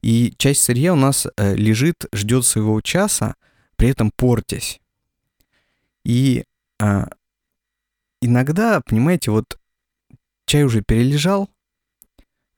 И 0.02 0.35
часть 0.38 0.62
сырья 0.62 0.93
у 0.93 0.97
нас 0.97 1.26
э, 1.37 1.55
лежит, 1.55 2.07
ждет 2.12 2.45
своего 2.45 2.81
часа, 2.81 3.35
при 3.76 3.88
этом 3.88 4.11
портясь. 4.11 4.81
И 6.05 6.45
э, 6.81 7.05
иногда, 8.23 8.81
понимаете, 8.81 9.31
вот 9.31 9.59
чай 10.47 10.64
уже 10.64 10.83
перележал, 10.83 11.50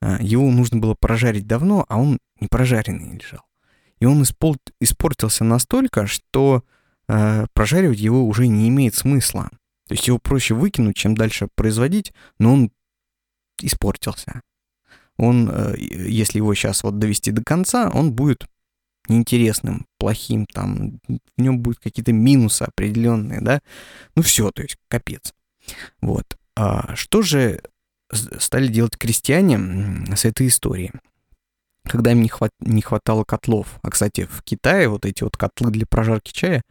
э, 0.01 0.17
его 0.21 0.49
нужно 0.49 0.79
было 0.79 0.95
прожарить 0.95 1.47
давно, 1.47 1.85
а 1.89 1.97
он 1.99 2.19
не 2.39 2.47
прожаренный 2.47 3.17
лежал. 3.17 3.45
И 3.99 4.05
он 4.05 4.21
испол- 4.21 4.57
испортился 4.79 5.43
настолько, 5.43 6.07
что 6.07 6.63
э, 7.07 7.45
прожаривать 7.53 7.99
его 7.99 8.25
уже 8.25 8.47
не 8.47 8.69
имеет 8.69 8.95
смысла. 8.95 9.49
То 9.87 9.93
есть 9.93 10.07
его 10.07 10.19
проще 10.19 10.53
выкинуть, 10.53 10.95
чем 10.95 11.15
дальше 11.15 11.47
производить, 11.55 12.13
но 12.39 12.53
он 12.53 12.71
испортился. 13.61 14.41
Он, 15.17 15.49
э, 15.49 15.75
если 15.77 16.37
его 16.39 16.53
сейчас 16.53 16.83
вот 16.83 16.99
довести 16.99 17.31
до 17.31 17.43
конца, 17.43 17.89
он 17.93 18.13
будет 18.13 18.47
неинтересным, 19.09 19.85
плохим, 19.97 20.45
там, 20.45 20.99
в 21.07 21.41
нем 21.41 21.59
будут 21.59 21.79
какие-то 21.79 22.13
минусы 22.13 22.63
определенные, 22.63 23.41
да, 23.41 23.61
ну 24.15 24.21
все, 24.21 24.51
то 24.51 24.61
есть 24.61 24.77
капец. 24.87 25.33
Вот. 26.01 26.37
А 26.55 26.95
что 26.95 27.21
же 27.21 27.61
стали 28.11 28.67
делать 28.67 28.97
крестьяне 28.97 30.05
с 30.15 30.25
этой 30.25 30.47
историей? 30.47 30.91
Когда 31.87 32.11
им 32.11 32.21
не, 32.21 32.29
хват, 32.29 32.51
не 32.59 32.81
хватало 32.81 33.23
котлов. 33.23 33.79
А, 33.81 33.89
кстати, 33.89 34.27
в 34.29 34.41
Китае 34.43 34.87
вот 34.87 35.05
эти 35.05 35.23
вот 35.23 35.37
котлы 35.37 35.71
для 35.71 35.85
прожарки 35.85 36.31
чая, 36.31 36.61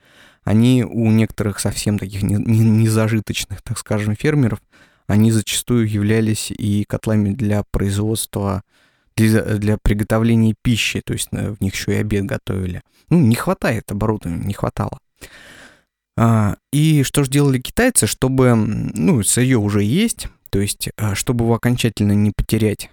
они 0.45 0.85
у 0.85 1.11
некоторых 1.11 1.61
совсем 1.61 1.99
таких 1.99 2.23
незажиточных, 2.23 3.63
так 3.63 3.79
скажем, 3.79 4.17
фермеров, 4.17 4.61
они 5.07 5.31
зачастую 5.31 5.89
являлись 5.89 6.51
и 6.51 6.85
котлами 6.85 7.33
для 7.33 7.65
производства, 7.71 8.63
для, 9.17 9.43
для 9.43 9.79
приготовления 9.83 10.55
пищи, 10.63 11.03
то 11.05 11.13
есть 11.13 11.29
э, 11.33 11.53
в 11.53 11.61
них 11.61 11.75
еще 11.75 11.93
и 11.93 11.97
обед 11.97 12.25
готовили. 12.25 12.83
Ну, 13.11 13.21
не 13.21 13.35
хватает 13.35 13.91
оборудования, 13.91 14.45
не 14.45 14.55
хватало. 14.55 14.99
А, 16.17 16.57
и 16.73 17.03
что 17.03 17.25
же 17.25 17.31
делали 17.31 17.61
китайцы, 17.61 18.07
чтобы, 18.07 18.55
ну, 18.55 19.23
сырье 19.23 19.59
уже 19.59 19.83
есть, 19.83 20.29
то 20.51 20.61
есть, 20.61 20.91
а, 20.97 21.15
чтобы 21.15 21.45
его 21.45 21.55
окончательно 21.55 22.13
не 22.13 22.33
потерять, 22.35 22.91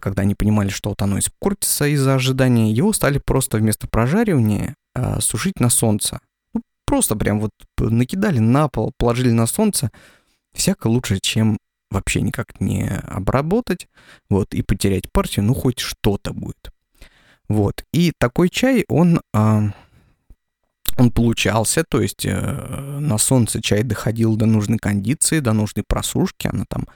когда 0.00 0.22
они 0.22 0.34
понимали, 0.34 0.68
что 0.68 0.90
вот 0.90 1.02
оно 1.02 1.18
испортится 1.18 1.86
из-за 1.86 2.14
ожидания, 2.14 2.72
его 2.72 2.92
стали 2.92 3.18
просто 3.18 3.58
вместо 3.58 3.86
прожаривания 3.88 4.74
а, 4.94 5.20
сушить 5.20 5.60
на 5.60 5.70
солнце. 5.70 6.20
Ну, 6.54 6.62
просто 6.84 7.16
прям 7.16 7.40
вот 7.40 7.52
накидали 7.78 8.38
на 8.38 8.68
пол, 8.68 8.92
положили 8.96 9.30
на 9.30 9.46
солнце, 9.46 9.90
всяко 10.52 10.88
лучше, 10.88 11.18
чем 11.20 11.58
вообще 11.90 12.20
никак 12.20 12.60
не 12.60 12.88
обработать, 12.88 13.88
вот, 14.28 14.54
и 14.54 14.62
потерять 14.62 15.10
партию, 15.10 15.44
ну, 15.44 15.54
хоть 15.54 15.80
что-то 15.80 16.32
будет. 16.32 16.70
Вот, 17.48 17.84
и 17.92 18.12
такой 18.16 18.48
чай, 18.48 18.84
он, 18.88 19.20
а, 19.34 19.70
он 20.96 21.10
получался, 21.10 21.82
то 21.82 22.00
есть 22.00 22.24
э, 22.24 22.30
на 23.00 23.18
солнце 23.18 23.60
чай 23.60 23.82
доходил 23.82 24.36
до 24.36 24.46
нужной 24.46 24.78
кондиции, 24.78 25.40
до 25.40 25.52
нужной 25.52 25.82
просушки, 25.86 26.46
она 26.46 26.64
там 26.68 26.86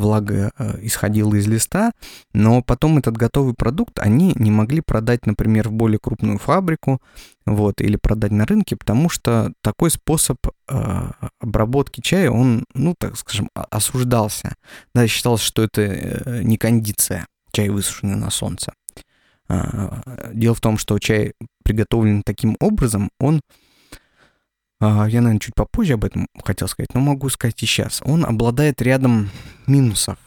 влага 0.00 0.50
э, 0.58 0.78
исходила 0.82 1.34
из 1.34 1.46
листа, 1.46 1.92
но 2.32 2.62
потом 2.62 2.98
этот 2.98 3.16
готовый 3.16 3.54
продукт 3.54 3.98
они 3.98 4.32
не 4.34 4.50
могли 4.50 4.80
продать, 4.80 5.26
например, 5.26 5.68
в 5.68 5.72
более 5.72 5.98
крупную 5.98 6.38
фабрику, 6.38 7.00
вот, 7.46 7.80
или 7.80 7.96
продать 7.96 8.32
на 8.32 8.46
рынке, 8.46 8.76
потому 8.76 9.08
что 9.08 9.52
такой 9.62 9.90
способ 9.90 10.38
э, 10.68 11.10
обработки 11.40 12.00
чая, 12.00 12.30
он, 12.30 12.64
ну, 12.74 12.94
так 12.98 13.16
скажем, 13.16 13.48
осуждался. 13.54 14.54
Да, 14.94 15.06
считалось, 15.06 15.42
что 15.42 15.62
это 15.62 15.82
э, 15.82 16.42
не 16.42 16.56
кондиция, 16.56 17.26
чай 17.52 17.68
высушенный 17.68 18.16
на 18.16 18.30
солнце. 18.30 18.72
Э, 19.48 20.00
дело 20.32 20.54
в 20.54 20.60
том, 20.60 20.78
что 20.78 20.98
чай, 20.98 21.34
приготовлен 21.64 22.22
таким 22.24 22.56
образом, 22.60 23.10
он 23.18 23.36
а, 23.36 23.69
я, 24.80 25.20
наверное, 25.20 25.38
чуть 25.38 25.54
попозже 25.54 25.94
об 25.94 26.04
этом 26.04 26.26
хотел 26.42 26.66
сказать, 26.66 26.94
но 26.94 27.00
могу 27.00 27.28
сказать 27.28 27.62
и 27.62 27.66
сейчас. 27.66 28.00
Он 28.04 28.24
обладает 28.24 28.80
рядом 28.80 29.30
минусов, 29.66 30.18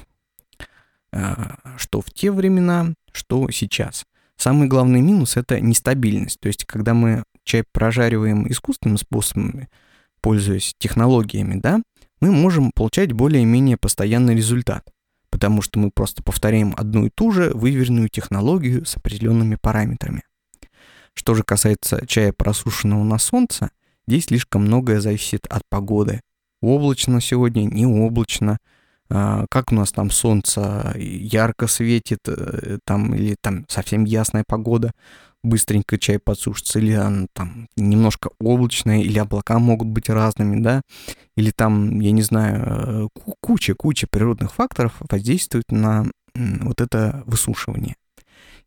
а, 1.12 1.56
что 1.78 2.02
в 2.02 2.12
те 2.12 2.32
времена, 2.32 2.94
что 3.12 3.50
сейчас. 3.50 4.06
Самый 4.38 4.68
главный 4.68 5.02
минус— 5.02 5.38
это 5.38 5.60
нестабильность. 5.60 6.40
То 6.40 6.48
есть, 6.48 6.66
когда 6.66 6.94
мы 6.94 7.24
чай 7.44 7.64
прожариваем 7.72 8.50
искусственным 8.50 8.98
способом, 8.98 9.68
пользуясь 10.22 10.76
технологиями, 10.78 11.60
да, 11.60 11.82
мы 12.20 12.32
можем 12.32 12.72
получать 12.72 13.12
более-менее 13.12 13.78
постоянный 13.78 14.36
результат, 14.36 14.88
потому 15.30 15.62
что 15.62 15.80
мы 15.80 15.90
просто 15.90 16.24
повторяем 16.24 16.74
одну 16.78 17.08
и 17.08 17.10
ту 17.10 17.32
же 17.32 17.50
выверенную 17.54 18.08
технологию 18.08 18.86
с 18.86 18.98
определенными 18.98 19.56
параметрами. 19.56 20.24
Что 21.16 21.34
же 21.34 21.44
касается 21.44 22.06
чая, 22.06 22.34
просушенного 22.34 23.04
на 23.04 23.18
солнце— 23.18 23.72
Здесь 24.08 24.26
слишком 24.26 24.64
многое 24.64 25.00
зависит 25.00 25.46
от 25.48 25.64
погоды. 25.70 26.22
Облачно 26.62 27.22
сегодня, 27.22 27.64
не 27.64 27.86
облачно. 27.86 28.58
А, 29.10 29.46
как 29.50 29.72
у 29.72 29.76
нас 29.76 29.92
там 29.92 30.10
солнце 30.12 30.94
ярко 30.98 31.68
светит, 31.68 32.20
э, 32.28 32.80
там, 32.86 33.14
или 33.14 33.36
там 33.40 33.66
совсем 33.68 34.06
ясная 34.06 34.44
погода, 34.48 34.92
быстренько 35.44 35.98
чай 35.98 36.20
подсушится, 36.20 36.80
или 36.80 36.96
он 36.96 37.28
там 37.34 37.68
немножко 37.76 38.30
облачное, 38.40 39.02
или 39.02 39.20
облака 39.20 39.60
могут 39.60 39.90
быть 39.90 40.10
разными, 40.10 40.62
да, 40.62 40.82
или 41.36 41.52
там, 41.52 42.00
я 42.00 42.12
не 42.12 42.22
знаю, 42.22 43.10
э, 43.16 43.20
куча-куча 43.42 44.08
природных 44.10 44.54
факторов 44.54 44.96
воздействует 45.10 45.72
на 45.72 46.06
вот 46.36 46.82
это 46.82 47.24
высушивание. 47.28 47.96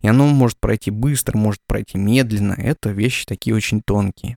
И 0.00 0.08
оно 0.08 0.26
может 0.26 0.58
пройти 0.60 0.90
быстро, 0.90 1.36
может 1.36 1.60
пройти 1.66 1.98
медленно. 1.98 2.52
Это 2.52 2.90
вещи 2.90 3.26
такие 3.26 3.56
очень 3.56 3.82
тонкие. 3.82 4.36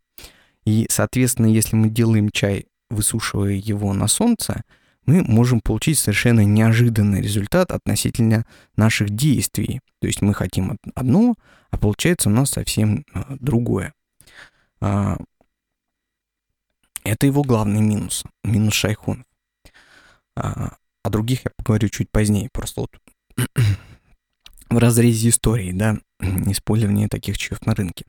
И, 0.69 0.85
соответственно, 0.87 1.47
если 1.47 1.75
мы 1.75 1.89
делаем 1.89 2.29
чай, 2.29 2.67
высушивая 2.91 3.53
его 3.53 3.91
на 3.93 4.07
солнце, 4.07 4.61
мы 5.07 5.23
можем 5.23 5.61
получить 5.61 5.97
совершенно 5.97 6.41
неожиданный 6.45 7.23
результат 7.23 7.71
относительно 7.71 8.45
наших 8.75 9.09
действий. 9.09 9.81
То 9.99 10.05
есть 10.05 10.21
мы 10.21 10.35
хотим 10.35 10.77
одно, 10.93 11.33
а 11.71 11.77
получается 11.77 12.29
у 12.29 12.31
нас 12.31 12.51
совсем 12.51 13.03
а, 13.15 13.35
другое. 13.39 13.95
А, 14.79 15.17
это 17.03 17.25
его 17.25 17.41
главный 17.41 17.81
минус, 17.81 18.23
минус 18.43 18.75
шайхунов. 18.75 19.25
А, 20.35 20.75
о 21.01 21.09
других 21.09 21.45
я 21.45 21.51
поговорю 21.57 21.89
чуть 21.89 22.11
позднее, 22.11 22.47
просто 22.53 22.81
вот 22.81 22.91
в 24.69 24.77
разрезе 24.77 25.29
истории, 25.29 25.71
да, 25.71 25.97
использование 26.19 27.07
таких 27.07 27.39
чаев 27.39 27.65
на 27.65 27.73
рынке. 27.73 28.05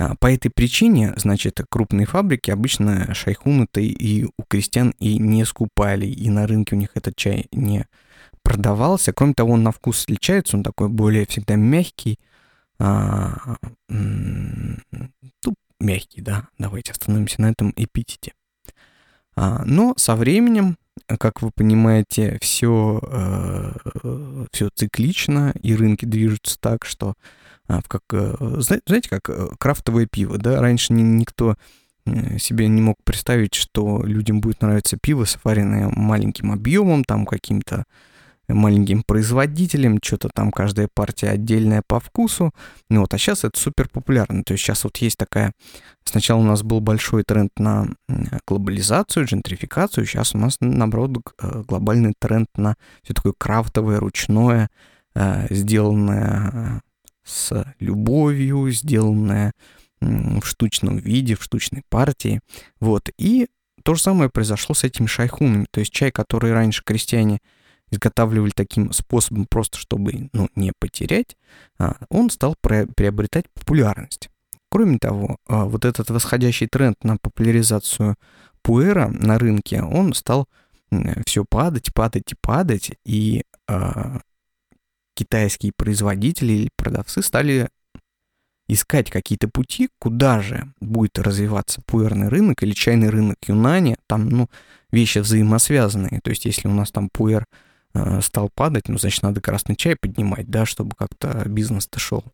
А, 0.00 0.14
по 0.16 0.32
этой 0.32 0.50
причине, 0.50 1.12
значит, 1.16 1.60
крупные 1.68 2.06
фабрики 2.06 2.50
обычно 2.50 3.12
шайхун-то 3.12 3.80
и 3.80 4.24
у 4.24 4.42
крестьян 4.48 4.94
и 4.98 5.18
не 5.18 5.44
скупали, 5.44 6.06
и 6.06 6.30
на 6.30 6.46
рынке 6.46 6.74
у 6.74 6.78
них 6.78 6.88
этот 6.94 7.16
чай 7.16 7.48
не 7.52 7.86
продавался. 8.42 9.12
Кроме 9.12 9.34
того, 9.34 9.52
он 9.52 9.62
на 9.62 9.72
вкус 9.72 10.04
отличается, 10.04 10.56
он 10.56 10.62
такой 10.62 10.88
более 10.88 11.26
всегда 11.26 11.56
мягкий. 11.56 12.18
А, 12.78 13.56
ну, 13.90 14.78
мягкий, 15.78 16.22
да, 16.22 16.48
давайте 16.58 16.92
остановимся 16.92 17.42
на 17.42 17.50
этом 17.50 17.74
эпитете. 17.76 18.32
А, 19.36 19.62
но 19.66 19.92
со 19.98 20.16
временем, 20.16 20.78
как 21.18 21.42
вы 21.42 21.50
понимаете, 21.54 22.38
все, 22.40 23.00
э, 23.02 23.72
все 24.50 24.70
циклично, 24.74 25.52
и 25.60 25.74
рынки 25.74 26.06
движутся 26.06 26.58
так, 26.58 26.86
что 26.86 27.14
а, 27.70 27.82
как, 27.86 28.02
э, 28.12 28.34
знаете, 28.58 29.08
как 29.08 29.30
э, 29.30 29.48
крафтовое 29.58 30.06
пиво, 30.06 30.38
да, 30.38 30.60
раньше 30.60 30.92
никто 30.92 31.54
э, 32.04 32.38
себе 32.38 32.66
не 32.66 32.82
мог 32.82 32.96
представить, 33.04 33.54
что 33.54 34.02
людям 34.02 34.40
будет 34.40 34.60
нравиться 34.60 34.98
пиво, 35.00 35.24
сваренное 35.24 35.88
маленьким 35.94 36.50
объемом, 36.50 37.04
там 37.04 37.26
каким-то 37.26 37.84
маленьким 38.48 39.04
производителем, 39.04 40.00
что-то 40.02 40.30
там 40.34 40.50
каждая 40.50 40.88
партия 40.92 41.28
отдельная 41.28 41.84
по 41.86 42.00
вкусу. 42.00 42.52
Ну 42.88 43.02
вот, 43.02 43.14
а 43.14 43.18
сейчас 43.18 43.44
это 43.44 43.56
супер 43.56 43.88
популярно. 43.88 44.42
То 44.42 44.54
есть 44.54 44.64
сейчас 44.64 44.82
вот 44.82 44.96
есть 44.96 45.16
такая... 45.16 45.52
Сначала 46.02 46.40
у 46.40 46.44
нас 46.44 46.64
был 46.64 46.80
большой 46.80 47.22
тренд 47.22 47.52
на 47.56 47.86
глобализацию, 48.48 49.26
джентрификацию, 49.26 50.04
сейчас 50.04 50.34
у 50.34 50.38
нас, 50.38 50.56
наоборот, 50.58 51.18
глобальный 51.38 52.14
тренд 52.18 52.48
на 52.56 52.74
все 53.04 53.14
такое 53.14 53.34
крафтовое, 53.38 54.00
ручное, 54.00 54.68
сделанное 55.50 56.82
с 57.30 57.74
любовью, 57.78 58.70
сделанная 58.70 59.52
в 60.00 60.44
штучном 60.44 60.98
виде, 60.98 61.34
в 61.34 61.42
штучной 61.42 61.82
партии. 61.88 62.40
Вот. 62.80 63.10
И 63.18 63.48
то 63.82 63.94
же 63.94 64.02
самое 64.02 64.30
произошло 64.30 64.74
с 64.74 64.84
этими 64.84 65.06
шайхунами. 65.06 65.66
То 65.70 65.80
есть 65.80 65.92
чай, 65.92 66.10
который 66.10 66.52
раньше 66.52 66.82
крестьяне 66.84 67.38
изготавливали 67.90 68.50
таким 68.54 68.92
способом 68.92 69.46
просто, 69.48 69.78
чтобы 69.78 70.30
ну, 70.32 70.48
не 70.54 70.72
потерять, 70.78 71.36
а, 71.78 71.96
он 72.08 72.30
стал 72.30 72.54
приобретать 72.60 73.46
популярность. 73.52 74.30
Кроме 74.70 74.98
того, 74.98 75.38
а, 75.48 75.64
вот 75.64 75.84
этот 75.84 76.10
восходящий 76.10 76.68
тренд 76.68 77.02
на 77.02 77.16
популяризацию 77.16 78.14
пуэра 78.62 79.08
на 79.08 79.38
рынке, 79.38 79.82
он 79.82 80.14
стал 80.14 80.46
все 81.26 81.44
падать, 81.44 81.92
падать 81.92 82.32
и 82.32 82.36
падать, 82.40 82.92
и 83.04 83.42
а, 83.68 84.20
китайские 85.14 85.72
производители 85.76 86.52
или 86.52 86.70
продавцы 86.76 87.22
стали 87.22 87.68
искать 88.68 89.10
какие-то 89.10 89.48
пути, 89.48 89.88
куда 89.98 90.40
же 90.40 90.72
будет 90.80 91.18
развиваться 91.18 91.82
пуэрный 91.86 92.28
рынок 92.28 92.62
или 92.62 92.72
чайный 92.72 93.10
рынок 93.10 93.36
Юнани. 93.46 93.96
Там, 94.06 94.28
ну, 94.28 94.48
вещи 94.92 95.18
взаимосвязанные. 95.18 96.20
То 96.22 96.30
есть, 96.30 96.44
если 96.44 96.68
у 96.68 96.72
нас 96.72 96.92
там 96.92 97.08
пуэр 97.10 97.46
э, 97.94 98.20
стал 98.20 98.48
падать, 98.48 98.88
ну, 98.88 98.98
значит, 98.98 99.22
надо 99.22 99.40
красный 99.40 99.76
чай 99.76 99.96
поднимать, 99.96 100.48
да, 100.48 100.66
чтобы 100.66 100.94
как-то 100.96 101.42
бизнес-то 101.46 101.98
шел 101.98 102.24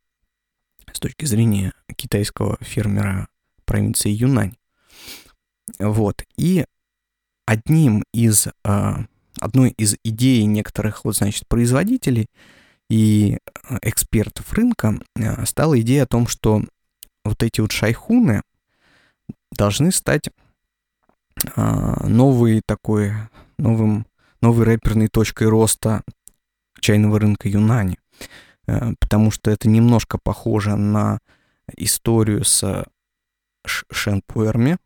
с 0.92 1.00
точки 1.00 1.24
зрения 1.24 1.72
китайского 1.96 2.58
фермера 2.60 3.28
провинции 3.64 4.10
Юнань. 4.10 4.56
Вот. 5.78 6.22
И 6.36 6.66
одним 7.46 8.04
из, 8.12 8.46
э, 8.46 8.94
одной 9.40 9.70
из 9.70 9.96
идей 10.04 10.44
некоторых, 10.44 11.04
вот, 11.04 11.16
значит, 11.16 11.48
производителей– 11.48 12.26
и 12.88 13.38
э, 13.38 13.79
экспертов 13.83 14.53
рынка 14.53 14.99
э, 15.16 15.44
стала 15.44 15.81
идея 15.81 16.05
о 16.05 16.07
том, 16.07 16.27
что 16.27 16.62
вот 17.25 17.42
эти 17.42 17.61
вот 17.61 17.72
шайхуны 17.72 18.42
должны 19.53 19.90
стать 19.90 20.31
а, 21.55 22.07
новой 22.07 22.62
такой, 22.64 23.12
новым, 23.59 24.07
новой 24.40 24.64
рэперной 24.64 25.09
точкой 25.09 25.49
роста 25.49 26.03
чайного 26.81 27.18
рынка 27.18 27.49
Юнани. 27.49 27.99
Э, 28.66 28.94
потому 29.01 29.31
что 29.31 29.51
это 29.51 29.68
немножко 29.68 30.18
похоже 30.22 30.77
на 30.77 31.18
историю 31.77 32.44
с 32.44 32.85
Шенпуэрми. 33.66 34.79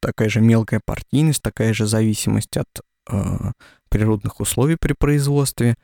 такая 0.00 0.28
же 0.28 0.40
мелкая 0.40 0.80
партийность, 0.84 1.42
такая 1.42 1.72
же 1.72 1.86
зависимость 1.86 2.56
от 2.56 2.68
э, 3.10 3.52
природных 3.88 4.40
условий 4.40 4.76
при 4.76 4.92
производстве. 4.92 5.76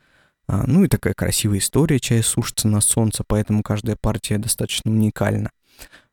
Э, 0.51 0.63
ну 0.67 0.83
и 0.83 0.87
такая 0.87 1.13
красивая 1.13 1.59
история, 1.59 1.99
чай 1.99 2.21
сушится 2.21 2.67
на 2.67 2.81
солнце, 2.81 3.23
поэтому 3.25 3.63
каждая 3.63 3.95
партия 3.95 4.37
достаточно 4.37 4.91
уникальна. 4.91 5.51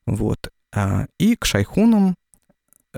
Вот. 0.06 0.50
Э, 0.74 1.06
и 1.18 1.34
к 1.36 1.44
шайхунам 1.44 2.14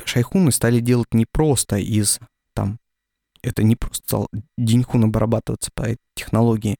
шайхуны 0.05 0.53
стали 0.53 0.81
делать 0.81 1.13
не 1.13 1.27
просто 1.27 1.77
из 1.77 2.21
там 2.55 2.79
это 3.43 3.63
не 3.63 3.75
просто 3.75 4.07
стал 4.07 4.29
деньхун 4.59 5.05
обрабатываться 5.05 5.71
по 5.75 5.83
этой 5.83 5.99
технологии, 6.15 6.77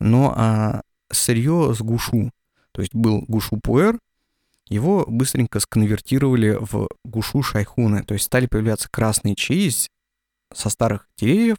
но 0.00 0.32
а, 0.34 0.82
сырье 1.10 1.74
с 1.74 1.82
гушу. 1.82 2.30
То 2.72 2.80
есть 2.80 2.94
был 2.94 3.22
гушу 3.28 3.58
пуэр, 3.62 3.98
его 4.68 5.04
быстренько 5.06 5.60
сконвертировали 5.60 6.56
в 6.58 6.88
гушу 7.04 7.42
шайхуны. 7.42 8.02
То 8.04 8.14
есть 8.14 8.24
стали 8.24 8.46
появляться 8.46 8.88
красные 8.90 9.34
чаи 9.34 9.70
со 10.54 10.70
старых 10.70 11.08
деревьев, 11.18 11.58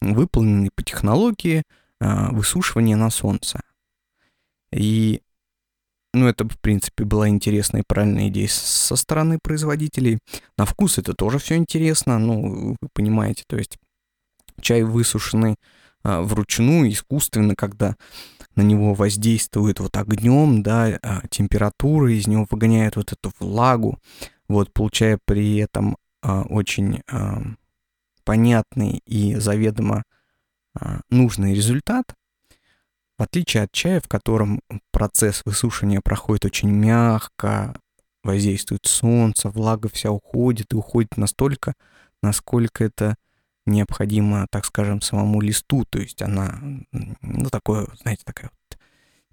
выполненные 0.00 0.70
по 0.74 0.82
технологии 0.82 1.62
а, 2.00 2.30
высушивания 2.30 2.96
на 2.96 3.10
солнце. 3.10 3.60
И 4.72 5.20
ну, 6.14 6.26
это, 6.26 6.44
в 6.48 6.58
принципе, 6.60 7.04
была 7.04 7.28
интересная 7.28 7.82
и 7.82 7.84
правильная 7.86 8.28
идея 8.28 8.48
со 8.48 8.96
стороны 8.96 9.38
производителей. 9.42 10.18
На 10.56 10.64
вкус 10.64 10.98
это 10.98 11.14
тоже 11.14 11.38
все 11.38 11.56
интересно, 11.56 12.18
ну, 12.18 12.76
вы 12.80 12.88
понимаете, 12.94 13.44
то 13.46 13.56
есть 13.56 13.78
чай 14.60 14.82
высушенный 14.82 15.56
а, 16.02 16.22
вручную, 16.22 16.90
искусственно, 16.90 17.54
когда 17.56 17.96
на 18.54 18.62
него 18.62 18.94
воздействует 18.94 19.80
вот 19.80 19.96
огнем, 19.96 20.62
да, 20.62 20.98
а, 21.02 21.22
температура, 21.28 22.12
из 22.12 22.26
него 22.26 22.46
выгоняет 22.50 22.96
вот 22.96 23.12
эту 23.12 23.32
влагу, 23.38 23.98
вот, 24.48 24.72
получая 24.72 25.18
при 25.24 25.58
этом 25.58 25.96
очень 26.20 27.02
понятный 28.28 29.00
и 29.06 29.36
заведомо 29.36 30.02
а, 30.78 31.00
нужный 31.08 31.54
результат, 31.54 32.14
в 33.16 33.22
отличие 33.22 33.62
от 33.62 33.72
чая, 33.72 34.02
в 34.02 34.06
котором 34.06 34.60
процесс 34.92 35.40
высушивания 35.46 36.02
проходит 36.02 36.44
очень 36.44 36.68
мягко, 36.68 37.74
воздействует 38.22 38.84
солнце, 38.84 39.48
влага 39.48 39.88
вся 39.88 40.10
уходит 40.10 40.74
и 40.74 40.76
уходит 40.76 41.16
настолько, 41.16 41.72
насколько 42.22 42.84
это 42.84 43.16
необходимо, 43.64 44.46
так 44.50 44.66
скажем, 44.66 45.00
самому 45.00 45.40
листу. 45.40 45.86
То 45.88 45.98
есть 45.98 46.20
она, 46.20 46.60
ну, 46.92 47.48
такое, 47.50 47.86
знаете, 48.02 48.24
такая 48.26 48.50
вот 48.50 48.78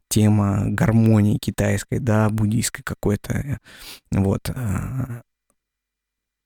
тема 0.08 0.69
гармонии 0.69 1.38
китайской, 1.38 1.99
да, 1.99 2.29
буддийской 2.29 2.86
какой-то. 2.86 3.60
Вот. 4.12 4.49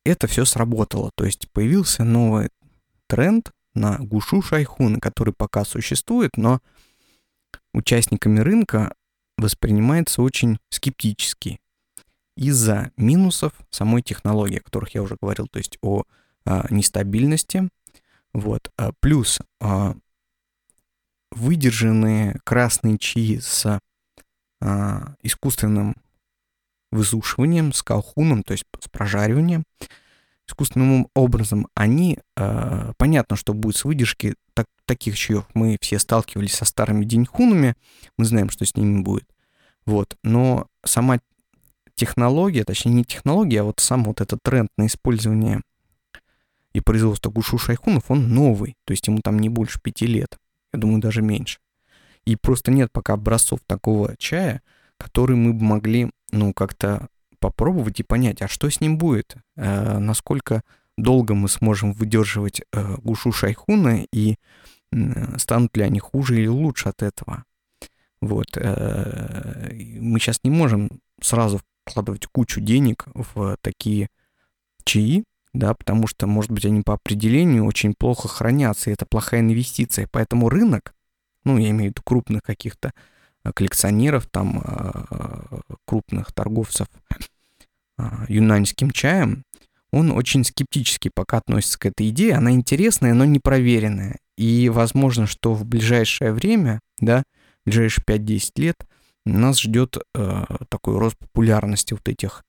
Это 0.05 0.27
все 0.27 0.45
сработало. 0.45 1.11
То 1.15 1.25
есть 1.25 1.49
появился 1.51 2.03
новый 2.03 2.49
тренд 3.07 3.51
на 3.73 3.97
гушу 3.97 4.41
шайхун, 4.41 4.99
который 4.99 5.33
пока 5.33 5.65
существует, 5.65 6.37
но 6.37 6.61
участниками 7.73 8.39
рынка 8.39 8.93
воспринимается 9.37 10.21
очень 10.21 10.59
скептически 10.69 11.59
из-за 12.35 12.91
минусов 12.97 13.53
самой 13.69 14.01
технологии, 14.01 14.59
о 14.59 14.63
которых 14.63 14.95
я 14.95 15.01
уже 15.01 15.17
говорил, 15.21 15.47
то 15.47 15.59
есть 15.59 15.77
о 15.81 16.03
а, 16.45 16.65
нестабильности. 16.69 17.69
Вот. 18.33 18.71
А, 18.77 18.91
плюс 18.99 19.39
а, 19.59 19.95
выдержанные 21.31 22.39
красные 22.43 22.97
чаи 22.97 23.39
с 23.39 23.79
а, 24.61 25.15
искусственным 25.21 25.95
высушиванием, 26.91 27.73
с 27.73 27.83
колхуном, 27.83 28.43
то 28.43 28.53
есть 28.53 28.65
с 28.79 28.89
прожариванием, 28.89 29.63
искусственным 30.47 31.07
образом, 31.13 31.67
они, 31.75 32.19
э, 32.35 32.93
понятно, 32.97 33.35
что 33.35 33.53
будет 33.53 33.77
с 33.77 33.85
выдержки 33.85 34.35
так, 34.53 34.65
таких 34.85 35.17
чаев. 35.17 35.45
Мы 35.53 35.77
все 35.79 35.99
сталкивались 35.99 36.55
со 36.55 36.65
старыми 36.65 37.05
деньхунами, 37.05 37.75
мы 38.17 38.25
знаем, 38.25 38.49
что 38.49 38.65
с 38.65 38.75
ними 38.75 39.01
будет. 39.01 39.25
Вот, 39.85 40.17
но 40.23 40.67
сама 40.83 41.19
технология, 41.95 42.63
точнее 42.63 42.93
не 42.93 43.03
технология, 43.03 43.61
а 43.61 43.65
вот 43.65 43.79
сам 43.79 44.03
вот 44.03 44.21
этот 44.21 44.39
тренд 44.41 44.69
на 44.77 44.87
использование 44.87 45.61
и 46.73 46.81
производство 46.81 47.29
гушу 47.29 47.57
шайхунов, 47.57 48.09
он 48.09 48.33
новый, 48.33 48.75
то 48.85 48.91
есть 48.91 49.07
ему 49.07 49.19
там 49.21 49.39
не 49.39 49.49
больше 49.49 49.79
пяти 49.81 50.05
лет, 50.05 50.37
я 50.73 50.79
думаю, 50.79 51.01
даже 51.01 51.21
меньше. 51.21 51.59
И 52.25 52.35
просто 52.35 52.71
нет 52.71 52.91
пока 52.91 53.13
образцов 53.13 53.59
такого 53.65 54.15
чая, 54.17 54.61
который 54.99 55.35
мы 55.35 55.53
бы 55.53 55.63
могли, 55.63 56.11
ну, 56.31 56.53
как-то 56.53 57.07
попробовать 57.39 57.99
и 57.99 58.03
понять, 58.03 58.41
а 58.41 58.47
что 58.47 58.69
с 58.69 58.81
ним 58.81 58.97
будет, 58.97 59.35
э, 59.55 59.97
насколько 59.97 60.61
долго 60.97 61.33
мы 61.33 61.47
сможем 61.47 61.93
выдерживать 61.93 62.61
э, 62.73 62.95
гушу 62.97 63.31
шайхуна 63.31 64.05
и 64.11 64.35
э, 64.91 65.37
станут 65.37 65.75
ли 65.77 65.83
они 65.83 65.99
хуже 65.99 66.39
или 66.39 66.47
лучше 66.47 66.89
от 66.89 67.01
этого. 67.01 67.45
Вот. 68.21 68.57
Э, 68.57 69.71
мы 69.99 70.19
сейчас 70.19 70.41
не 70.43 70.51
можем 70.51 70.89
сразу 71.21 71.61
вкладывать 71.85 72.27
кучу 72.27 72.61
денег 72.61 73.05
в 73.13 73.57
такие 73.61 74.09
чаи, 74.83 75.23
да, 75.53 75.73
потому 75.73 76.07
что, 76.07 76.27
может 76.27 76.51
быть, 76.51 76.65
они 76.65 76.81
по 76.81 76.93
определению 76.93 77.65
очень 77.65 77.93
плохо 77.93 78.27
хранятся, 78.27 78.89
и 78.89 78.93
это 78.93 79.05
плохая 79.05 79.39
инвестиция. 79.41 80.07
Поэтому 80.11 80.49
рынок, 80.49 80.93
ну, 81.43 81.57
я 81.57 81.69
имею 81.69 81.91
в 81.91 81.93
виду 81.93 82.01
крупных 82.03 82.43
каких-то 82.43 82.93
коллекционеров, 83.55 84.27
там, 84.27 84.61
э, 84.63 85.59
крупных 85.85 86.33
торговцев 86.33 86.87
юнаньским 88.27 88.91
чаем, 88.91 89.43
он 89.91 90.11
очень 90.11 90.43
скептически 90.43 91.09
пока 91.13 91.37
относится 91.37 91.79
к 91.79 91.85
этой 91.85 92.09
идее. 92.09 92.35
Она 92.35 92.51
интересная, 92.51 93.13
но 93.13 93.25
не 93.25 93.39
проверенная. 93.39 94.19
И 94.37 94.69
возможно, 94.69 95.25
что 95.25 95.53
в 95.53 95.65
ближайшее 95.65 96.31
время, 96.31 96.79
да, 96.99 97.23
в 97.63 97.69
ближайшие 97.69 98.03
5-10 98.05 98.51
лет 98.57 98.75
нас 99.25 99.59
ждет 99.59 99.97
э, 100.15 100.45
такой 100.69 100.97
рост 100.97 101.17
популярности 101.17 101.93
вот 101.93 102.07
этих 102.07 102.43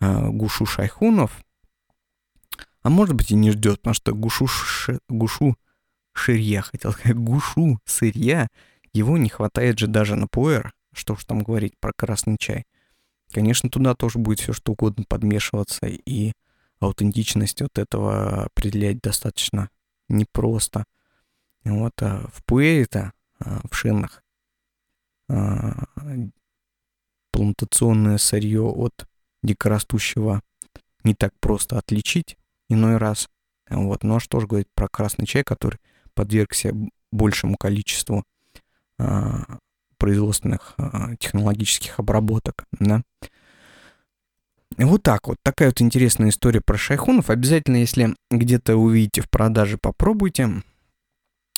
э, 0.00 0.28
гушу 0.28 0.66
шайхунов. 0.66 1.38
А 2.82 2.90
может 2.90 3.14
быть 3.14 3.30
и 3.30 3.34
не 3.34 3.50
ждет, 3.50 3.80
потому 3.80 3.94
что 3.94 4.14
гушу, 4.14 4.46
ш, 4.46 4.98
гушу 5.08 5.56
ширья, 6.12 6.62
хотел 6.62 6.92
сказать, 6.92 7.16
гушу 7.16 7.78
сырья, 7.84 8.48
его 8.94 9.18
не 9.18 9.28
хватает 9.28 9.78
же 9.78 9.88
даже 9.88 10.16
на 10.16 10.28
пуэр, 10.28 10.72
что 10.92 11.14
уж 11.14 11.24
там 11.24 11.42
говорить 11.42 11.74
про 11.78 11.92
красный 11.92 12.36
чай. 12.38 12.64
Конечно, 13.32 13.68
туда 13.68 13.94
тоже 13.94 14.18
будет 14.18 14.38
все 14.38 14.52
что 14.52 14.72
угодно 14.72 15.04
подмешиваться, 15.06 15.86
и 15.86 16.32
аутентичность 16.78 17.60
вот 17.60 17.78
этого 17.78 18.44
определять 18.44 19.00
достаточно 19.00 19.68
непросто. 20.08 20.84
Вот, 21.64 21.92
а 22.00 22.28
в 22.32 22.44
пуэре-то, 22.44 23.12
а, 23.40 23.60
в 23.68 23.74
шинах, 23.74 24.22
а, 25.28 25.84
плантационное 27.32 28.18
сырье 28.18 28.62
от 28.62 29.06
дикорастущего 29.42 30.42
не 31.02 31.14
так 31.14 31.32
просто 31.40 31.78
отличить 31.78 32.36
иной 32.68 32.98
раз. 32.98 33.28
Вот, 33.68 34.04
но 34.04 34.20
что 34.20 34.38
же 34.40 34.46
говорить 34.46 34.68
про 34.74 34.88
красный 34.88 35.26
чай, 35.26 35.42
который 35.42 35.80
подвергся 36.14 36.72
большему 37.10 37.56
количеству 37.56 38.24
производственных 40.04 40.74
а, 40.76 41.16
технологических 41.16 41.98
обработок, 41.98 42.66
да. 42.78 43.02
Вот 44.76 45.02
так 45.02 45.28
вот. 45.28 45.36
Такая 45.42 45.68
вот 45.68 45.80
интересная 45.80 46.28
история 46.28 46.60
про 46.60 46.76
шайхунов. 46.76 47.30
Обязательно, 47.30 47.76
если 47.76 48.14
где-то 48.30 48.76
увидите 48.76 49.22
в 49.22 49.30
продаже, 49.30 49.78
попробуйте. 49.80 50.62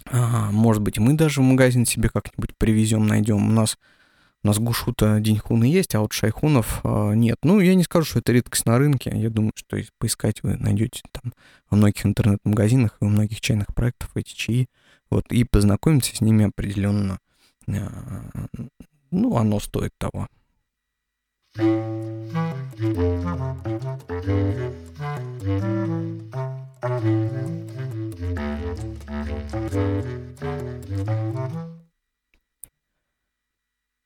А, 0.04 0.50
может 0.52 0.82
быть, 0.82 0.98
мы 0.98 1.14
даже 1.14 1.40
в 1.40 1.44
магазин 1.44 1.86
себе 1.86 2.08
как-нибудь 2.08 2.56
привезем, 2.56 3.06
найдем. 3.06 3.48
У 3.48 3.52
нас, 3.52 3.78
у 4.44 4.46
нас 4.46 4.58
гушута 4.58 5.18
деньхуны 5.18 5.64
есть, 5.64 5.94
а 5.94 6.00
вот 6.00 6.12
шайхунов 6.12 6.80
а, 6.84 7.14
нет. 7.14 7.38
Ну, 7.42 7.58
я 7.58 7.74
не 7.74 7.84
скажу, 7.84 8.06
что 8.06 8.18
это 8.18 8.32
редкость 8.32 8.66
на 8.66 8.78
рынке. 8.78 9.10
Я 9.14 9.30
думаю, 9.30 9.52
что 9.56 9.76
поискать 9.98 10.42
вы 10.42 10.56
найдете 10.56 11.02
там 11.10 11.32
во 11.70 11.78
многих 11.78 12.04
интернет-магазинах 12.04 12.96
и 13.00 13.04
у 13.04 13.08
многих 13.08 13.40
чайных 13.40 13.74
проектов 13.74 14.10
эти 14.14 14.34
чаи. 14.34 14.68
Вот, 15.10 15.24
и 15.30 15.44
познакомиться 15.44 16.14
с 16.14 16.20
ними 16.20 16.46
определенно 16.46 17.18
ну, 17.66 19.36
оно 19.36 19.60
стоит 19.60 19.92
того. 19.98 20.28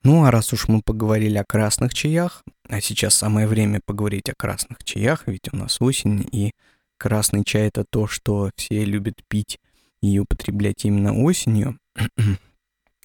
Ну, 0.02 0.24
а 0.24 0.30
раз 0.30 0.52
уж 0.52 0.68
мы 0.68 0.80
поговорили 0.82 1.36
о 1.36 1.44
красных 1.44 1.92
чаях, 1.92 2.42
а 2.68 2.80
сейчас 2.80 3.14
самое 3.14 3.46
время 3.46 3.80
поговорить 3.84 4.28
о 4.30 4.34
красных 4.34 4.82
чаях, 4.82 5.24
ведь 5.26 5.52
у 5.52 5.56
нас 5.56 5.80
осень, 5.80 6.26
и 6.32 6.52
красный 6.98 7.44
чай 7.44 7.68
это 7.68 7.84
то, 7.84 8.06
что 8.06 8.50
все 8.56 8.84
любят 8.84 9.22
пить 9.28 9.60
и 10.00 10.18
употреблять 10.18 10.84
именно 10.84 11.14
осенью. 11.14 11.78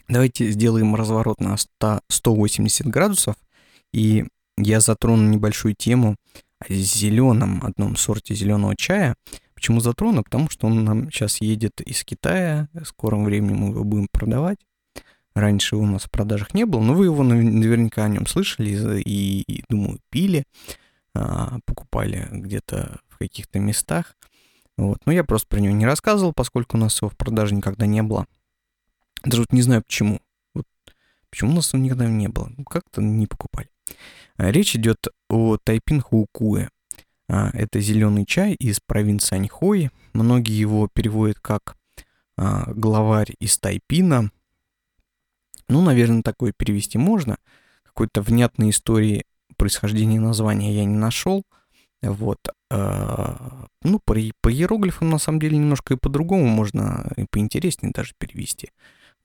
Давайте 0.08 0.52
сделаем 0.52 0.96
разворот 0.96 1.40
на 1.40 1.58
100, 1.58 2.02
180 2.10 2.88
градусов, 2.88 3.36
и 3.92 4.26
я 4.58 4.80
затрону 4.80 5.28
небольшую 5.30 5.74
тему 5.76 6.16
о 6.60 6.72
зеленом 6.72 7.62
одном 7.64 7.96
сорте 7.96 8.36
зеленого 8.36 8.76
чая. 8.76 9.16
Почему 9.56 9.80
затрону? 9.80 10.24
Потому 10.24 10.50
что 10.50 10.68
он 10.68 10.84
нам 10.84 11.12
сейчас 11.12 11.42
едет 11.42 11.82
из 11.82 12.04
Китая, 12.04 12.68
в 12.74 12.86
скором 12.86 13.26
времени 13.26 13.54
мы 13.54 13.70
его 13.70 13.84
будем 13.84 14.08
продавать. 14.12 14.60
Раньше 15.34 15.76
у 15.76 15.86
нас 15.86 16.04
в 16.04 16.12
продажах 16.12 16.54
не 16.54 16.66
было, 16.66 16.82
но 16.82 16.94
вы 16.94 17.06
его 17.06 17.24
наверняка 17.24 18.06
о 18.06 18.10
нем 18.10 18.26
слышали 18.26 19.02
и, 19.02 19.42
и 19.42 19.64
думаю, 19.68 20.00
пили, 20.10 20.46
а, 21.14 21.60
покупали 21.66 22.28
где-то 22.32 23.00
в 23.10 23.18
каких-то 23.18 23.60
местах. 23.60 24.16
Вот. 24.78 25.00
Но 25.06 25.12
я 25.12 25.24
просто 25.24 25.48
про 25.48 25.60
него 25.60 25.74
не 25.74 25.86
рассказывал, 25.86 26.32
поскольку 26.34 26.78
у 26.78 26.80
нас 26.80 27.02
его 27.02 27.10
в 27.10 27.18
продаже 27.18 27.56
никогда 27.56 27.86
не 27.86 28.04
было. 28.04 28.28
Даже 29.26 29.42
вот 29.42 29.54
не 29.54 29.62
знаю 29.62 29.84
почему. 29.84 30.20
Вот 30.54 30.66
почему 31.30 31.52
у 31.52 31.56
нас 31.56 31.74
его 31.74 31.84
никогда 31.84 32.08
не 32.08 32.28
было. 32.28 32.52
Ну, 32.56 32.64
как-то 32.64 33.02
не 33.02 33.28
покупали. 33.28 33.70
А, 34.38 34.52
речь 34.52 34.76
идет 34.76 35.08
о 35.30 35.58
Тайпин 35.58 36.02
Хаукуэ. 36.02 36.70
А, 37.28 37.50
это 37.54 37.80
зеленый 37.80 38.26
чай 38.26 38.54
из 38.54 38.80
провинции 38.80 39.36
Аньхой. 39.36 39.90
Многие 40.14 40.58
его 40.58 40.88
переводят 40.88 41.40
как 41.40 41.76
а, 42.38 42.72
главарь 42.74 43.34
из 43.40 43.58
Тайпина– 43.58 44.32
ну, 45.68 45.82
наверное, 45.82 46.22
такое 46.22 46.54
перевести 46.56 46.98
можно. 46.98 47.38
Какой-то 47.84 48.22
внятной 48.22 48.70
истории 48.70 49.26
происхождения 49.58 50.20
названия 50.20 50.74
я 50.76 50.86
не 50.86 50.98
нашел. 50.98 51.44
Вот. 52.02 52.40
Ну, 52.70 54.00
по, 54.04 54.16
по 54.42 54.52
иероглифам, 54.52 55.10
на 55.10 55.18
самом 55.18 55.40
деле, 55.40 55.58
немножко 55.58 55.94
и 55.94 55.98
по-другому 55.98 56.46
можно, 56.46 57.12
и 57.16 57.26
поинтереснее 57.30 57.94
даже 57.94 58.14
перевести. 58.18 58.72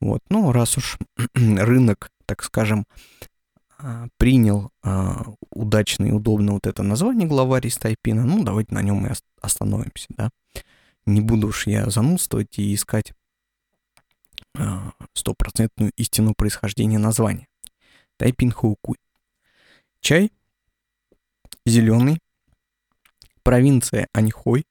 Вот. 0.01 0.21
Ну, 0.29 0.51
раз 0.51 0.77
уж 0.77 0.97
рынок, 1.35 2.09
так 2.25 2.43
скажем, 2.43 2.85
а, 3.77 4.07
принял 4.17 4.71
а, 4.83 5.23
удачно 5.51 6.05
и 6.05 6.11
удобно 6.11 6.53
вот 6.53 6.67
это 6.67 6.83
название 6.83 7.27
главарь 7.27 7.67
из 7.67 7.77
Тайпина, 7.77 8.25
ну, 8.25 8.43
давайте 8.43 8.73
на 8.75 8.81
нем 8.81 9.05
и 9.07 9.11
остановимся, 9.41 10.07
да. 10.09 10.29
Не 11.05 11.21
буду 11.21 11.47
уж 11.47 11.67
я 11.67 11.89
занудствовать 11.89 12.59
и 12.59 12.73
искать 12.73 13.13
а, 14.55 14.91
стопроцентную 15.13 15.91
истину 15.95 16.33
происхождения 16.35 16.99
названия. 16.99 17.47
Тайпин 18.17 18.51
Хаукуй. 18.51 18.97
Чай 19.99 20.31
зеленый, 21.65 22.19
провинция 23.43 24.07
Аньхой. 24.13 24.65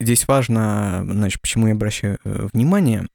Здесь 0.00 0.26
важно, 0.28 1.04
значит, 1.08 1.40
почему 1.40 1.68
я 1.68 1.74
обращаю 1.74 2.18
э, 2.24 2.48
внимание, 2.52 3.06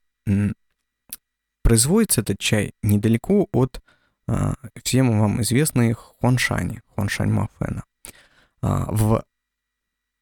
производится 1.62 2.20
этот 2.20 2.38
чай 2.38 2.74
недалеко 2.82 3.48
от 3.52 3.80
а, 4.28 4.54
всем 4.82 5.18
вам 5.18 5.42
известной 5.42 5.92
Хуаншани, 5.92 6.80
Хуаншань 6.88 7.30
Мафена. 7.30 7.84
А, 8.60 8.86
в 8.92 9.24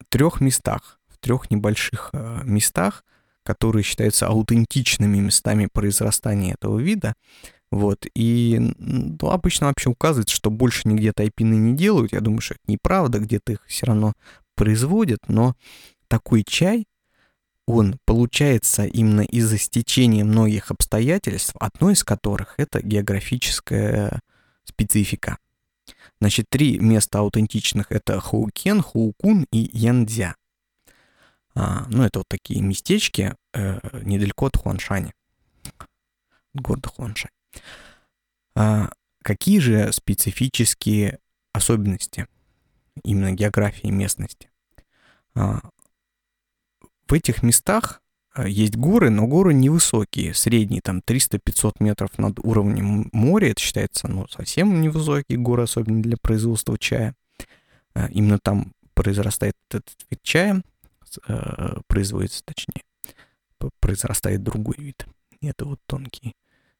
трех 0.09 0.41
местах, 0.41 0.99
в 1.07 1.17
трех 1.17 1.51
небольших 1.51 2.09
а, 2.13 2.41
местах 2.43 3.03
которые 3.43 3.83
считаются 3.83 4.27
аутентичными 4.27 5.17
местами 5.17 5.67
произрастания 5.71 6.53
этого 6.53 6.79
вида. 6.79 7.13
Вот, 7.71 8.05
и 8.13 8.57
ну, 8.77 9.29
обычно 9.29 9.67
вообще 9.67 9.89
указывается, 9.89 10.35
что 10.35 10.49
больше 10.49 10.87
нигде 10.87 11.13
тайпины 11.13 11.55
не 11.55 11.73
делают. 11.75 12.11
Я 12.11 12.19
думаю, 12.19 12.41
что 12.41 12.55
это 12.55 12.63
неправда, 12.67 13.19
где-то 13.19 13.53
их 13.53 13.65
все 13.65 13.85
равно 13.85 14.13
производят, 14.55 15.19
но 15.27 15.55
такой 16.11 16.43
чай, 16.43 16.89
он 17.65 17.97
получается 18.03 18.83
именно 18.83 19.21
из-за 19.21 19.57
стечения 19.57 20.25
многих 20.25 20.69
обстоятельств, 20.69 21.55
одно 21.57 21.91
из 21.91 22.03
которых 22.03 22.55
это 22.57 22.81
географическая 22.81 24.19
специфика. 24.65 25.37
Значит, 26.19 26.47
три 26.49 26.77
места 26.79 27.19
аутентичных 27.19 27.93
это 27.93 28.19
Хоукен, 28.19 28.81
Хоукун 28.81 29.45
и 29.53 29.69
Янцзя. 29.71 30.35
А, 31.55 31.85
ну, 31.87 32.03
это 32.03 32.19
вот 32.19 32.27
такие 32.27 32.61
местечки 32.61 33.35
э, 33.53 33.79
недалеко 34.03 34.47
от 34.47 34.57
Хуаншани, 34.57 35.13
города 36.53 36.89
Хуаншань. 36.89 37.31
А, 38.55 38.91
какие 39.23 39.59
же 39.59 39.93
специфические 39.93 41.19
особенности 41.53 42.27
именно 43.03 43.31
географии 43.31 43.87
местности? 43.87 44.49
А, 45.35 45.61
в 47.11 47.13
этих 47.13 47.43
местах 47.43 48.01
а, 48.33 48.47
есть 48.47 48.77
горы, 48.77 49.09
но 49.09 49.27
горы 49.27 49.53
невысокие, 49.53 50.33
средние, 50.33 50.81
там 50.81 50.99
300-500 50.99 51.73
метров 51.79 52.17
над 52.17 52.39
уровнем 52.39 53.09
моря. 53.11 53.51
Это 53.51 53.59
считается 53.61 54.07
ну, 54.07 54.27
совсем 54.29 54.79
невысокие 54.79 55.37
горы, 55.37 55.63
особенно 55.63 56.01
для 56.01 56.15
производства 56.15 56.77
чая. 56.79 57.13
А, 57.93 58.07
именно 58.07 58.39
там 58.39 58.71
произрастает 58.93 59.57
этот 59.69 59.89
вид 60.09 60.19
чая 60.23 60.63
э, 61.27 61.79
производится, 61.87 62.43
точнее, 62.45 62.83
произрастает 63.81 64.41
другой 64.43 64.75
вид. 64.77 65.05
Это 65.41 65.65
вот 65.65 65.79
тонкий, 65.87 66.33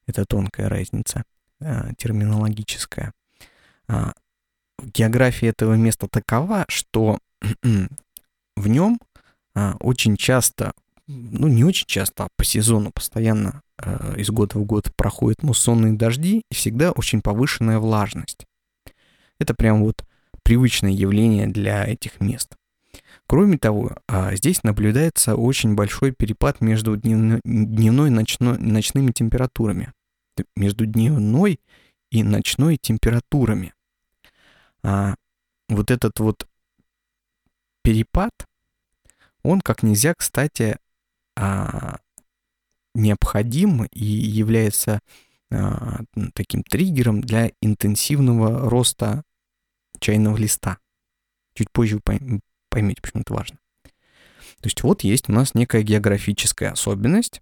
это 0.07 0.25
тонкая 0.25 0.69
разница 0.69 1.23
э, 1.59 1.89
терминологическая. 1.97 3.11
А, 3.87 4.13
география 4.81 5.47
этого 5.47 5.73
места 5.73 6.07
такова, 6.07 6.65
что 6.69 7.19
в 8.55 8.67
нем 8.67 8.99
очень 9.55 10.17
часто, 10.17 10.73
ну 11.07 11.47
не 11.47 11.63
очень 11.63 11.87
часто, 11.87 12.25
а 12.25 12.27
по 12.37 12.43
сезону 12.45 12.91
постоянно 12.91 13.61
а, 13.77 14.13
из 14.15 14.29
года 14.29 14.57
в 14.57 14.63
год 14.63 14.93
проходят 14.95 15.43
муссонные 15.43 15.93
дожди 15.93 16.43
и 16.49 16.53
всегда 16.53 16.91
очень 16.91 17.21
повышенная 17.21 17.79
влажность. 17.79 18.45
Это 19.39 19.53
прям 19.53 19.83
вот 19.83 20.05
привычное 20.43 20.91
явление 20.91 21.47
для 21.47 21.85
этих 21.85 22.19
мест. 22.19 22.55
Кроме 23.27 23.57
того, 23.57 23.97
а, 24.07 24.35
здесь 24.35 24.63
наблюдается 24.63 25.35
очень 25.35 25.75
большой 25.75 26.11
перепад 26.11 26.61
между 26.61 26.97
дневной 26.97 28.09
и 28.09 28.11
ночной, 28.11 28.57
ночными 28.57 29.11
температурами. 29.11 29.93
Между 30.55 30.85
дневной 30.85 31.59
и 32.09 32.23
ночной 32.23 32.77
температурами. 32.77 33.73
А 34.83 35.15
вот 35.69 35.91
этот 35.91 36.19
вот 36.19 36.47
перепад, 37.83 38.31
он 39.43 39.61
как 39.61 39.83
нельзя, 39.83 40.13
кстати, 40.13 40.77
а, 41.35 41.99
необходим 42.93 43.85
и 43.85 44.05
является 44.05 44.99
а, 45.51 46.01
таким 46.33 46.63
триггером 46.63 47.21
для 47.21 47.51
интенсивного 47.61 48.69
роста 48.69 49.23
чайного 49.99 50.37
листа. 50.37 50.77
Чуть 51.53 51.71
позже 51.71 51.99
вы 52.05 52.41
Поймите, 52.69 53.01
почему 53.01 53.21
это 53.21 53.33
важно. 53.33 53.57
То 53.83 54.67
есть 54.67 54.81
вот 54.83 55.03
есть 55.03 55.27
у 55.27 55.33
нас 55.33 55.55
некая 55.55 55.83
географическая 55.83 56.71
особенность, 56.71 57.41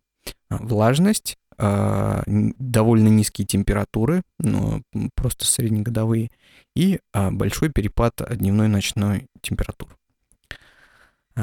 а, 0.49 0.57
влажность, 0.57 1.37
довольно 1.57 3.09
низкие 3.09 3.45
температуры, 3.45 4.21
но 4.37 4.81
просто 5.13 5.45
среднегодовые, 5.45 6.31
и 6.73 7.01
большой 7.13 7.69
перепад 7.69 8.21
дневной 8.37 8.67
и 8.67 8.69
ночной 8.69 9.27
температур. 9.41 9.98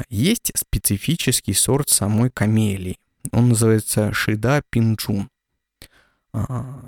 Есть 0.09 0.53
специфический 0.55 1.55
сорт 1.55 1.89
самой 1.89 2.31
камелии. 2.31 2.99
Он 3.33 3.49
называется 3.49 4.13
Шида 4.13 4.63
Пинчун. 4.71 5.29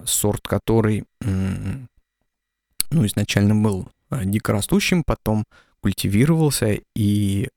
Сорт, 0.05 0.47
который 0.47 1.05
ну, 1.21 1.87
изначально 3.07 3.55
был 3.55 3.89
дикорастущим, 4.11 5.05
потом 5.05 5.45
культивировался, 5.81 6.81
и 6.95 7.49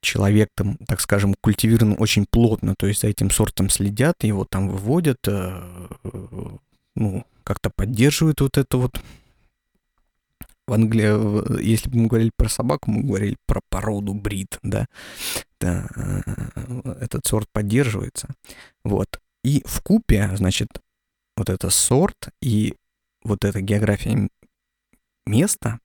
человек 0.00 0.50
там, 0.54 0.76
так 0.86 1.00
скажем, 1.00 1.34
культивирован 1.40 1.96
очень 1.98 2.26
плотно, 2.26 2.74
то 2.78 2.86
есть 2.86 3.00
за 3.02 3.08
этим 3.08 3.30
сортом 3.30 3.68
следят, 3.68 4.22
его 4.22 4.44
там 4.44 4.68
выводят, 4.68 5.18
э, 5.26 5.62
ну, 6.94 7.26
как-то 7.44 7.70
поддерживают 7.70 8.40
вот 8.40 8.58
это 8.58 8.76
вот. 8.76 9.00
В 10.68 10.74
Англии, 10.74 11.62
если 11.62 11.88
бы 11.88 11.96
мы 11.96 12.06
говорили 12.08 12.30
про 12.36 12.50
собаку, 12.50 12.90
мы 12.90 13.02
говорили 13.02 13.38
про 13.46 13.62
породу 13.70 14.12
брит, 14.12 14.58
да, 14.62 14.86
да 15.58 15.88
э, 15.96 16.22
этот 17.00 17.24
сорт 17.24 17.48
поддерживается. 17.50 18.28
Вот. 18.84 19.18
И 19.42 19.62
в 19.64 19.80
купе, 19.80 20.30
значит, 20.36 20.68
вот 21.38 21.48
это 21.48 21.70
сорт 21.70 22.28
и 22.42 22.74
вот 23.24 23.46
эта 23.46 23.62
география 23.62 24.28
место, 25.26 25.80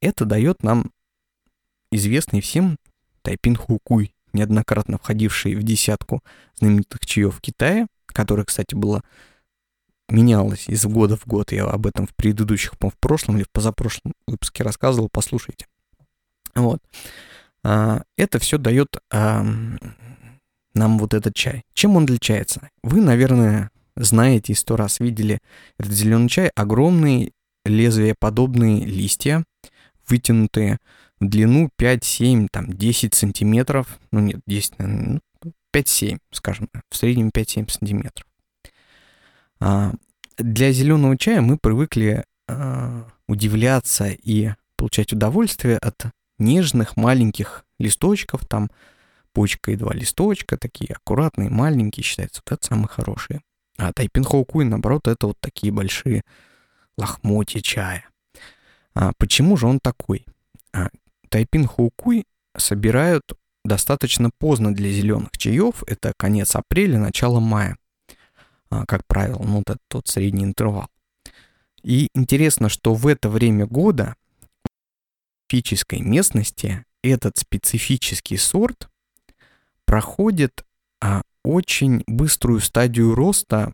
это 0.00 0.24
дает 0.24 0.64
нам 0.64 0.90
известный 1.92 2.40
всем 2.40 2.78
Тайпин 3.22 3.54
Хукуй, 3.54 4.12
неоднократно 4.32 4.98
входивший 4.98 5.54
в 5.54 5.62
десятку 5.62 6.20
знаменитых 6.56 7.06
чаев 7.06 7.40
Китая, 7.40 7.86
которая, 8.06 8.44
кстати, 8.44 8.74
была 8.74 9.04
менялась 10.08 10.68
из 10.68 10.84
года 10.84 11.16
в 11.16 11.26
год. 11.26 11.52
Я 11.52 11.64
об 11.64 11.86
этом 11.86 12.06
в 12.06 12.14
предыдущих, 12.14 12.74
в 12.74 12.92
прошлом 13.00 13.36
или 13.36 13.44
в 13.44 13.50
позапрошлом 13.50 14.12
выпуске 14.26 14.62
рассказывал, 14.62 15.08
послушайте. 15.10 15.66
Вот. 16.54 16.80
А, 17.64 18.02
это 18.16 18.38
все 18.38 18.58
дает 18.58 18.96
нам 19.10 19.78
вот 20.98 21.14
этот 21.14 21.34
чай. 21.34 21.62
Чем 21.72 21.96
он 21.96 22.04
отличается? 22.04 22.68
Вы, 22.82 23.00
наверное, 23.00 23.70
знаете 23.96 24.52
и 24.52 24.56
сто 24.56 24.76
раз 24.76 25.00
видели 25.00 25.38
этот 25.78 25.92
зеленый 25.92 26.28
чай, 26.28 26.50
огромные 26.54 27.30
лезвия 27.64 28.14
подобные 28.18 28.84
листья, 28.84 29.44
вытянутые 30.08 30.78
в 31.20 31.28
длину 31.28 31.70
5, 31.76 32.04
7, 32.04 32.48
там 32.50 32.72
10 32.72 33.14
сантиметров, 33.14 33.98
ну 34.10 34.20
нет, 34.20 34.40
10, 34.46 34.78
наверное, 34.78 35.20
5-7, 35.74 36.12
ну, 36.12 36.18
скажем, 36.32 36.68
в 36.90 36.96
среднем 36.96 37.28
5-7 37.28 37.70
сантиметров. 37.70 38.26
А, 39.66 39.92
для 40.36 40.72
зеленого 40.72 41.16
чая 41.16 41.40
мы 41.40 41.56
привыкли 41.56 42.24
а, 42.46 43.06
удивляться 43.26 44.08
и 44.08 44.50
получать 44.76 45.14
удовольствие 45.14 45.78
от 45.78 46.04
нежных 46.38 46.98
маленьких 46.98 47.64
листочков, 47.78 48.46
там 48.46 48.70
почка 49.32 49.70
и 49.70 49.76
два 49.76 49.94
листочка, 49.94 50.58
такие 50.58 50.92
аккуратные, 50.92 51.48
маленькие, 51.48 52.04
считается, 52.04 52.42
вот 52.44 52.58
это 52.58 52.66
самые 52.66 52.88
хорошие. 52.88 53.40
А 53.78 53.90
тайпин 53.94 54.24
хоукуй, 54.24 54.66
наоборот, 54.66 55.08
это 55.08 55.28
вот 55.28 55.38
такие 55.40 55.72
большие 55.72 56.24
лохмотья 56.98 57.62
чая. 57.62 58.06
А 58.94 59.12
почему 59.16 59.56
же 59.56 59.66
он 59.66 59.80
такой? 59.80 60.26
А, 60.74 60.90
тайпин 61.30 61.66
хоукуй 61.66 62.26
собирают 62.54 63.32
достаточно 63.64 64.28
поздно 64.38 64.74
для 64.74 64.90
зеленых 64.90 65.30
чаев, 65.38 65.84
это 65.86 66.12
конец 66.18 66.54
апреля, 66.54 66.98
начало 66.98 67.40
мая, 67.40 67.78
как 68.86 69.06
правило, 69.06 69.42
ну, 69.42 69.60
этот 69.60 69.78
тот 69.88 70.08
средний 70.08 70.44
интервал. 70.44 70.88
И 71.82 72.08
интересно, 72.14 72.68
что 72.68 72.94
в 72.94 73.06
это 73.06 73.28
время 73.28 73.66
года 73.66 74.16
в 75.46 75.50
физической 75.50 76.00
местности 76.00 76.84
этот 77.02 77.36
специфический 77.36 78.38
сорт 78.38 78.88
проходит 79.84 80.64
а, 81.00 81.22
очень 81.44 82.02
быструю 82.06 82.60
стадию 82.60 83.14
роста 83.14 83.72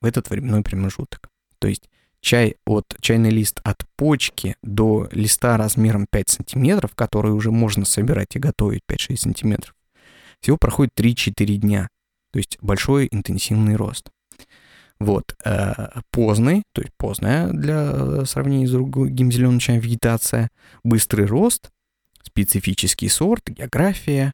в 0.00 0.06
этот 0.06 0.30
временной 0.30 0.62
промежуток. 0.62 1.28
То 1.58 1.66
есть 1.66 1.90
чай 2.20 2.56
от, 2.64 2.96
чайный 3.00 3.30
лист 3.30 3.60
от 3.64 3.84
почки 3.96 4.56
до 4.62 5.08
листа 5.12 5.56
размером 5.56 6.06
5 6.10 6.28
сантиметров, 6.28 6.94
который 6.94 7.32
уже 7.32 7.50
можно 7.50 7.84
собирать 7.84 8.36
и 8.36 8.38
готовить 8.38 8.82
5-6 8.88 9.16
сантиметров, 9.16 9.74
всего 10.40 10.56
проходит 10.56 10.92
3-4 10.96 11.56
дня. 11.56 11.88
То 12.32 12.38
есть 12.38 12.58
большой 12.60 13.08
интенсивный 13.10 13.76
рост. 13.76 14.10
Вот. 14.98 15.36
Э, 15.44 16.00
поздный, 16.10 16.62
то 16.72 16.82
есть 16.82 16.92
поздная 16.96 17.48
для 17.52 18.24
сравнения 18.24 18.66
с 18.66 18.72
другим 18.72 19.30
зеленым 19.30 19.60
чаем 19.60 19.80
вегетация, 19.80 20.50
быстрый 20.82 21.26
рост, 21.26 21.70
специфический 22.22 23.08
сорт, 23.08 23.48
география. 23.48 24.32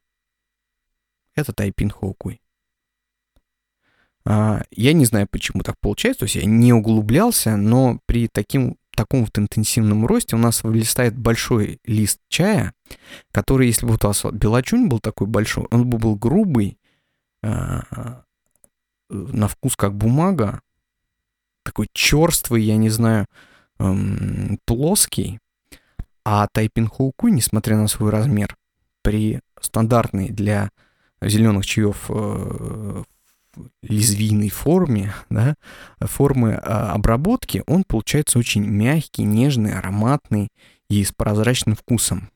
Это 1.35 1.53
тайпин 1.53 1.91
хоукуй. 1.91 2.41
А, 4.27 4.63
я 4.71 4.93
не 4.95 5.05
знаю, 5.05 5.27
почему 5.31 5.63
так 5.63 5.77
получается, 5.81 6.21
то 6.21 6.25
есть 6.25 6.37
я 6.37 6.45
не 6.45 6.73
углублялся, 6.73 7.57
но 7.57 8.01
при 8.07 8.29
таким, 8.29 8.79
таком 8.97 9.25
вот 9.25 9.39
интенсивном 9.39 10.07
росте 10.07 10.37
у 10.37 10.39
нас 10.39 10.63
вылезает 10.63 11.17
большой 11.17 11.79
лист 11.85 12.21
чая, 12.29 12.73
который, 13.33 13.67
если 13.67 13.87
бы 13.87 13.95
у 13.95 13.99
вас 14.01 14.25
белочунь 14.33 14.89
был 14.89 15.01
такой 15.01 15.27
большой, 15.27 15.67
он 15.71 15.87
бы 15.89 15.99
был 15.99 16.17
грубый, 16.17 16.79
на 19.11 19.49
вкус 19.49 19.77
как 19.77 19.95
бумага, 19.95 20.61
такой 21.63 21.89
черствый, 21.93 22.63
я 22.63 22.77
не 22.77 22.91
знаю, 22.91 23.27
эм, 23.79 24.59
плоский, 24.65 25.39
а 26.25 26.47
тайпин 26.53 26.89
хоукуй, 26.89 27.31
несмотря 27.31 27.77
на 27.77 27.89
свой 27.89 28.11
размер, 28.11 28.57
при 29.03 29.41
стандартной 29.61 30.29
для 30.31 30.71
зеленых 31.21 31.67
чаев 31.67 32.07
э, 32.09 33.05
лезвийной 33.83 34.49
форме, 34.49 35.15
да, 35.31 35.55
формы 36.01 36.55
а, 36.55 36.93
обработки, 36.93 37.63
он 37.67 37.85
получается 37.85 38.39
очень 38.39 38.65
мягкий, 38.65 39.23
нежный, 39.23 39.75
ароматный 39.75 40.49
и 40.89 41.05
с 41.05 41.13
прозрачным 41.13 41.77
вкусом. 41.77 42.31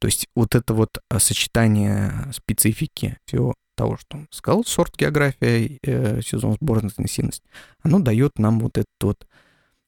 То 0.00 0.06
есть 0.06 0.28
вот 0.34 0.54
это 0.54 0.74
вот 0.74 0.98
а, 1.08 1.18
сочетание 1.18 2.12
специфики 2.32 3.18
всего 3.24 3.54
того, 3.74 3.96
что 3.96 4.26
сказал, 4.30 4.64
сорт 4.64 4.96
география, 4.96 5.78
э, 5.82 6.20
сезон 6.22 6.54
сбора 6.54 6.80
интенсивность, 6.80 7.42
оно 7.82 7.98
дает 7.98 8.38
нам 8.38 8.60
вот 8.60 8.78
эту 8.78 8.86
вот 9.02 9.26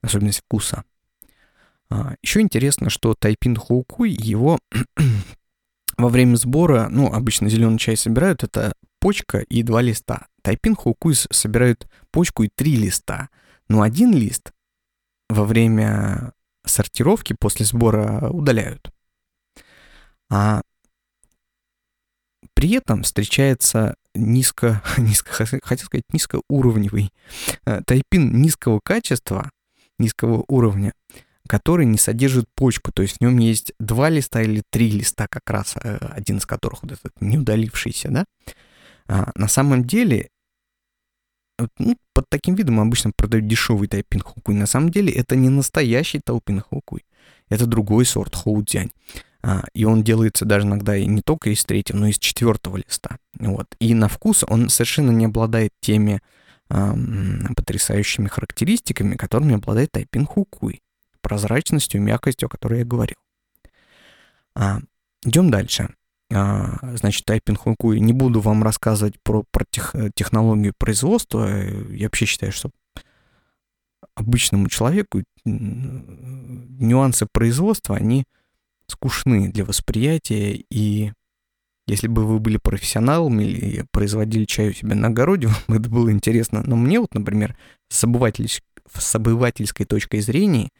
особенность 0.03 0.41
вкуса. 0.41 0.85
А, 1.91 2.15
еще 2.23 2.41
интересно, 2.41 2.91
что 2.91 3.15
тайпин 3.19 3.57
хоукуй, 3.57 4.11
его 4.11 4.59
во 5.97 6.09
время 6.09 6.37
сбора, 6.37 6.89
ну, 6.91 7.13
обычно 7.13 7.49
зеленый 7.49 7.79
чай 7.79 7.97
собирают, 7.97 8.43
это 8.43 8.75
почка 9.01 9.39
и 9.39 9.63
два 9.63 9.83
листа. 9.83 10.29
Тайпин 10.43 10.77
Хоукуис 10.77 11.27
собирают 11.31 11.87
почку 12.11 12.43
и 12.43 12.49
три 12.55 12.77
листа, 12.77 13.29
но 13.69 13.83
один 13.83 14.15
лист 14.15 14.53
во 15.29 15.45
время 15.45 16.33
сортировки 16.67 17.37
после 17.39 17.67
сбора 17.67 18.31
удаляют. 18.31 18.91
А 20.31 20.63
при 22.55 22.73
этом 22.73 23.03
встречается 23.03 23.97
низко, 24.15 24.83
низко 24.99 25.33
хотел 25.63 25.87
сказать, 25.87 26.05
низкоуровневый 26.13 27.11
э, 27.67 27.83
тайпин 27.87 28.41
низкого 28.41 28.81
качества, 28.83 29.51
низкого 29.99 30.45
уровня, 30.49 30.93
который 31.49 31.85
не 31.85 31.99
содержит 31.99 32.47
почку, 32.55 32.91
то 32.93 33.03
есть 33.03 33.19
в 33.19 33.21
нем 33.21 33.39
есть 33.39 33.73
два 33.79 34.09
листа 34.09 34.43
или 34.43 34.63
три 34.71 34.91
листа, 34.91 35.27
как 35.29 35.49
раз 35.49 35.75
э, 35.83 35.97
один 35.97 36.39
из 36.39 36.47
которых 36.47 36.83
вот 36.83 36.93
этот 36.93 37.13
не 37.21 37.39
удалившийся, 37.39 38.09
да, 38.11 38.25
а, 39.07 39.31
на 39.35 39.49
самом 39.49 39.85
деле, 39.85 40.29
ну, 41.79 41.97
под 42.15 42.25
таким 42.29 42.55
видом 42.55 42.81
обычно 42.81 43.13
продают 43.15 43.47
дешевый 43.47 43.89
тайпин 43.89 44.21
хукуй. 44.21 44.55
На 44.55 44.67
самом 44.67 44.91
деле 44.91 45.13
это 45.13 45.37
не 45.37 45.51
настоящий 45.51 46.21
тайпин 46.25 46.61
хукуй. 46.61 47.05
Это 47.49 47.67
другой 47.67 48.07
сорт 48.07 48.35
хоудзянь. 48.35 48.91
А, 49.47 49.63
и 49.75 49.85
он 49.85 50.03
делается 50.03 50.47
даже 50.47 50.67
иногда 50.67 50.97
и 50.97 51.07
не 51.07 51.21
только 51.21 51.51
из 51.51 51.63
третьего, 51.67 51.99
но 51.99 52.07
и 52.07 52.11
из 52.13 52.19
четвертого 52.19 52.79
листа. 52.79 53.19
Вот. 53.39 53.67
И 53.79 53.93
на 53.93 54.09
вкус 54.09 54.43
он 54.49 54.71
совершенно 54.71 55.11
не 55.11 55.27
обладает 55.27 55.73
теми 55.81 56.21
потрясающими 56.67 58.27
характеристиками, 58.27 59.17
которыми 59.17 59.57
обладает 59.57 59.93
тайпин 59.93 60.25
хукуй. 60.25 60.81
Прозрачностью, 61.21 62.01
мягкостью, 62.01 62.47
о 62.47 62.49
которой 62.49 62.81
я 62.81 62.85
говорил. 62.87 63.19
А, 64.55 64.81
идем 65.23 65.51
дальше. 65.51 65.91
А, 66.33 66.79
значит, 66.97 67.27
тайпинг 67.27 67.61
Хуnkui. 67.61 67.99
Не 67.99 68.15
буду 68.15 68.41
вам 68.41 68.63
рассказывать 68.63 69.15
про, 69.23 69.45
про 69.51 69.65
тех, 69.71 69.95
э, 69.95 70.11
технологию 70.15 70.73
производства. 70.77 71.47
Я 71.91 72.07
вообще 72.07 72.25
считаю, 72.25 72.51
что 72.51 72.71
обычному 74.15 74.69
человеку 74.69 75.23
нюансы 75.45 77.27
производства, 77.31 77.97
они 77.97 78.25
скучны 78.89 79.51
для 79.51 79.65
восприятия, 79.65 80.65
и 80.71 81.13
если 81.87 82.09
бы 82.09 82.25
вы 82.25 82.39
были 82.39 82.57
профессионалом 82.57 83.41
или 83.41 83.85
производили 83.93 84.45
чай 84.45 84.71
у 84.71 84.73
себя 84.73 84.95
на 84.95 85.09
огороде, 85.09 85.49
вам 85.69 85.79
это 85.79 85.89
было 85.89 86.11
интересно. 86.11 86.63
Но 86.65 86.77
мне 86.77 87.01
вот, 87.01 87.15
например, 87.15 87.57
с, 87.89 88.05
обыватель... 88.05 88.49
с 88.49 89.15
обывательской 89.15 89.87
точки 89.87 90.19
зрения, 90.21 90.71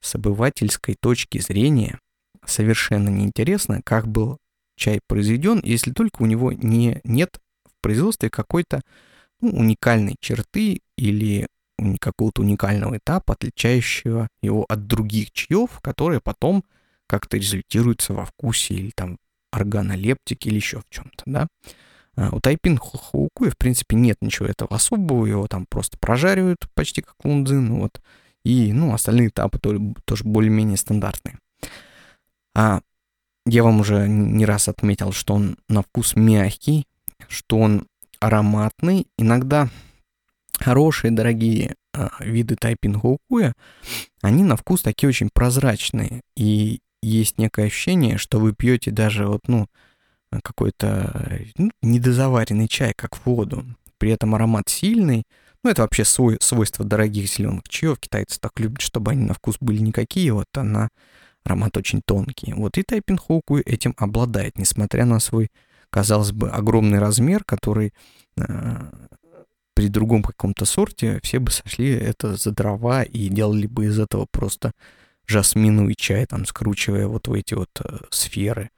с 0.00 0.14
обывательской 0.14 0.96
точки 1.00 1.38
зрения 1.38 1.98
совершенно 2.46 3.08
неинтересно, 3.08 3.82
как 3.82 4.08
был 4.08 4.38
чай 4.76 5.00
произведен, 5.06 5.60
если 5.62 5.92
только 5.92 6.22
у 6.22 6.26
него 6.26 6.52
не, 6.52 7.00
нет 7.04 7.40
в 7.64 7.82
производстве 7.82 8.30
какой-то 8.30 8.80
ну, 9.40 9.50
уникальной 9.50 10.16
черты 10.20 10.80
или 10.96 11.46
какого-то 12.00 12.42
уникального 12.42 12.96
этапа, 12.96 13.34
отличающего 13.34 14.28
его 14.42 14.64
от 14.68 14.86
других 14.86 15.30
чаев, 15.32 15.80
которые 15.80 16.20
потом 16.20 16.64
как-то 17.08 17.36
результируются 17.36 18.12
во 18.12 18.24
вкусе 18.24 18.74
или 18.74 18.90
там 18.94 19.18
органолептике 19.50 20.50
или 20.50 20.56
еще 20.56 20.80
в 20.80 20.84
чем-то, 20.90 21.22
да. 21.26 21.48
А 22.16 22.30
у 22.34 22.40
тайпин 22.40 22.78
хаукуя, 22.78 23.50
в 23.50 23.56
принципе, 23.56 23.96
нет 23.96 24.18
ничего 24.20 24.46
этого 24.46 24.74
особого, 24.76 25.26
его 25.26 25.46
там 25.46 25.66
просто 25.66 25.98
прожаривают 25.98 26.58
почти 26.74 27.00
как 27.00 27.14
лундзин, 27.24 27.74
вот, 27.74 28.00
и, 28.44 28.72
ну, 28.72 28.92
остальные 28.92 29.28
этапы 29.28 29.58
тоже, 29.58 30.24
более-менее 30.24 30.76
стандартные. 30.76 31.38
А 32.54 32.80
я 33.46 33.62
вам 33.62 33.80
уже 33.80 34.08
не 34.08 34.44
раз 34.44 34.68
отметил, 34.68 35.12
что 35.12 35.34
он 35.34 35.56
на 35.68 35.82
вкус 35.82 36.16
мягкий, 36.16 36.86
что 37.28 37.58
он 37.58 37.86
ароматный. 38.20 39.06
Иногда 39.16 39.68
хорошие, 40.58 41.10
дорогие 41.10 41.76
э, 41.94 42.08
виды 42.20 42.56
тайпинг 42.56 43.00
хоукуя, 43.00 43.54
они 44.22 44.42
на 44.42 44.56
вкус 44.56 44.82
такие 44.82 45.08
очень 45.08 45.30
прозрачные. 45.32 46.22
И 46.36 46.80
есть 47.08 47.38
некое 47.38 47.66
ощущение, 47.66 48.18
что 48.18 48.38
вы 48.38 48.52
пьете 48.52 48.90
даже 48.90 49.26
вот, 49.26 49.48
ну, 49.48 49.68
какой-то 50.42 51.40
ну, 51.56 51.70
недозаваренный 51.82 52.68
чай, 52.68 52.92
как 52.94 53.24
воду. 53.24 53.64
При 53.98 54.10
этом 54.10 54.34
аромат 54.34 54.68
сильный. 54.68 55.24
Ну, 55.64 55.70
это 55.70 55.82
вообще 55.82 56.04
свой, 56.04 56.38
свойство 56.40 56.84
дорогих 56.84 57.28
зеленых 57.28 57.68
чаев. 57.68 57.98
Китайцы 57.98 58.38
так 58.38 58.58
любят, 58.60 58.80
чтобы 58.80 59.12
они 59.12 59.24
на 59.24 59.34
вкус 59.34 59.56
были 59.60 59.78
никакие. 59.78 60.32
Вот 60.32 60.46
она 60.54 60.88
аромат 61.44 61.76
очень 61.76 62.02
тонкий. 62.04 62.52
Вот 62.52 62.78
и 62.78 62.82
Тайпин 62.82 63.18
Хоуку 63.18 63.58
этим 63.58 63.94
обладает, 63.96 64.58
несмотря 64.58 65.04
на 65.04 65.18
свой, 65.18 65.50
казалось 65.90 66.32
бы, 66.32 66.50
огромный 66.50 66.98
размер, 66.98 67.42
который 67.44 67.92
э, 68.36 68.90
при 69.74 69.88
другом 69.88 70.22
каком-то 70.22 70.64
сорте 70.64 71.20
все 71.22 71.38
бы 71.38 71.50
сошли 71.50 71.90
это 71.90 72.36
за 72.36 72.50
дрова 72.52 73.02
и 73.02 73.28
делали 73.28 73.66
бы 73.66 73.86
из 73.86 73.98
этого 73.98 74.26
просто 74.30 74.72
жасминовый 75.28 75.94
чай, 75.94 76.26
там, 76.26 76.44
скручивая 76.46 77.06
вот 77.06 77.28
в 77.28 77.32
эти 77.32 77.54
вот 77.54 77.70
э, 77.84 77.98
сферы. 78.10 78.70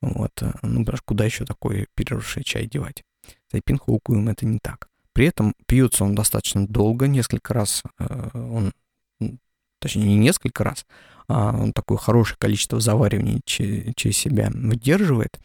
Вот. 0.00 0.32
Э, 0.42 0.52
ну, 0.62 0.80
потому 0.80 0.96
что 0.96 1.04
куда 1.06 1.24
еще 1.24 1.44
такой 1.44 1.86
переросший 1.94 2.42
чай 2.44 2.66
девать? 2.66 3.04
С 3.50 3.54
айпинхоукуем 3.54 4.28
это 4.28 4.44
не 4.44 4.58
так. 4.58 4.88
При 5.12 5.26
этом 5.26 5.54
пьется 5.66 6.04
он 6.04 6.14
достаточно 6.14 6.66
долго, 6.66 7.06
несколько 7.06 7.54
раз 7.54 7.82
э, 7.98 8.30
он, 8.34 8.72
точнее, 9.78 10.04
не 10.04 10.16
несколько 10.16 10.64
раз, 10.64 10.84
а 11.28 11.56
он 11.56 11.72
такое 11.72 11.96
хорошее 11.96 12.36
количество 12.38 12.80
заваривания 12.80 13.40
через 13.46 14.16
себя 14.16 14.50
выдерживает. 14.52 15.38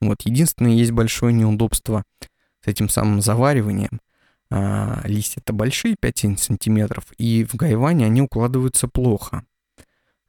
Вот. 0.00 0.22
Единственное, 0.22 0.72
есть 0.72 0.92
большое 0.92 1.32
неудобство 1.32 2.04
с 2.62 2.68
этим 2.68 2.90
самым 2.90 3.22
завариванием. 3.22 4.00
А, 4.50 5.00
листья-то 5.04 5.52
большие, 5.52 5.96
5 5.98 6.38
сантиметров, 6.38 7.04
и 7.16 7.44
в 7.44 7.54
гайване 7.54 8.04
они 8.04 8.20
укладываются 8.20 8.86
плохо. 8.86 9.44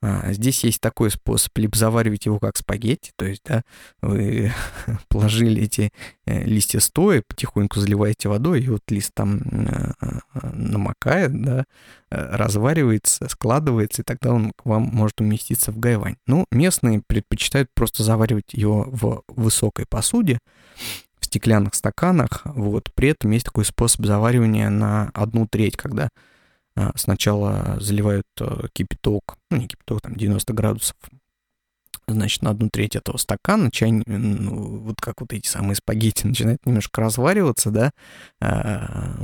А, 0.02 0.34
здесь 0.34 0.64
есть 0.64 0.82
такой 0.82 1.10
способ, 1.10 1.58
либо 1.58 1.76
заваривать 1.76 2.26
его 2.26 2.38
как 2.38 2.58
спагетти, 2.58 3.12
то 3.16 3.26
есть, 3.26 3.42
да, 3.46 3.64
вы 4.02 4.52
положили 5.08 5.64
эти 5.64 5.92
э, 6.26 6.44
листья 6.44 6.80
стоя, 6.80 7.24
потихоньку 7.28 7.80
заливаете 7.80 8.30
водой, 8.30 8.62
и 8.62 8.70
вот 8.70 8.82
лист 8.90 9.12
там 9.14 9.40
э, 9.40 9.92
э, 10.02 10.50
намокает, 10.54 11.42
да, 11.42 11.66
разваривается, 12.10 13.28
складывается, 13.30 14.02
и 14.02 14.06
тогда 14.06 14.32
он 14.32 14.52
к 14.52 14.66
вам 14.66 14.84
может 14.84 15.22
уместиться 15.22 15.72
в 15.72 15.80
гайвань. 15.80 16.18
Ну, 16.28 16.46
местные 16.52 17.02
предпочитают 17.06 17.70
просто 17.74 18.04
заваривать 18.04 18.54
его 18.54 18.84
в 18.88 19.24
высокой 19.28 19.86
посуде, 19.90 20.40
в 21.20 21.26
стеклянных 21.26 21.74
стаканах, 21.74 22.42
вот. 22.44 22.92
При 22.94 23.10
этом 23.10 23.32
есть 23.32 23.46
такой 23.46 23.66
способ 23.66 24.06
заваривания 24.06 24.70
на 24.70 25.10
одну 25.14 25.48
треть, 25.48 25.78
когда 25.78 26.10
сначала 26.96 27.78
заливают 27.80 28.28
э, 28.40 28.68
кипяток, 28.74 29.38
ну 29.50 29.58
не 29.58 29.68
кипяток, 29.68 30.02
там 30.02 30.16
90 30.16 30.54
градусов, 30.54 30.96
значит, 32.08 32.42
на 32.42 32.52
одну 32.52 32.70
треть 32.70 32.96
этого 32.96 33.18
стакана 33.18 33.72
чай, 33.72 33.92
ну, 33.92 34.80
вот 34.80 35.02
как 35.02 35.22
вот 35.22 35.34
эти 35.34 35.48
самые 35.48 35.76
спагетти 35.76 36.28
начинает 36.28 36.66
немножко 36.66 37.02
развариваться, 37.02 37.72
да, 37.72 37.92
а, 38.40 39.16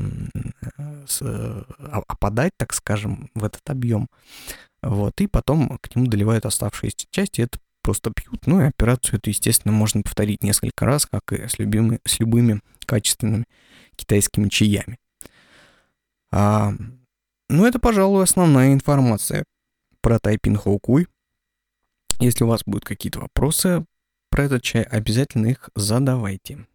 а, 1.19 2.03
опадать, 2.07 2.53
так 2.57 2.73
скажем, 2.73 3.29
в 3.35 3.43
этот 3.43 3.69
объем. 3.69 4.07
Вот, 4.81 5.21
и 5.21 5.27
потом 5.27 5.77
к 5.79 5.95
нему 5.95 6.07
доливают 6.07 6.45
оставшиеся 6.45 7.05
части, 7.11 7.41
это 7.41 7.59
просто 7.83 8.11
пьют. 8.11 8.47
Ну 8.47 8.61
и 8.61 8.65
операцию 8.65 9.19
эту, 9.19 9.29
естественно, 9.29 9.71
можно 9.71 10.01
повторить 10.01 10.43
несколько 10.43 10.85
раз, 10.85 11.05
как 11.05 11.33
и 11.33 11.47
с, 11.47 11.59
любимыми, 11.59 11.99
с 12.05 12.19
любыми 12.19 12.61
качественными 12.85 13.45
китайскими 13.95 14.49
чаями. 14.49 14.97
А, 16.31 16.73
ну, 17.51 17.65
это, 17.65 17.79
пожалуй, 17.79 18.23
основная 18.23 18.73
информация 18.73 19.43
про 19.99 20.19
Тайпин 20.19 20.55
Хоукуй. 20.55 21.07
Если 22.19 22.45
у 22.45 22.47
вас 22.47 22.61
будут 22.65 22.85
какие-то 22.85 23.19
вопросы 23.19 23.85
про 24.29 24.45
этот 24.45 24.63
чай, 24.63 24.83
обязательно 24.83 25.47
их 25.47 25.69
задавайте. 25.75 26.65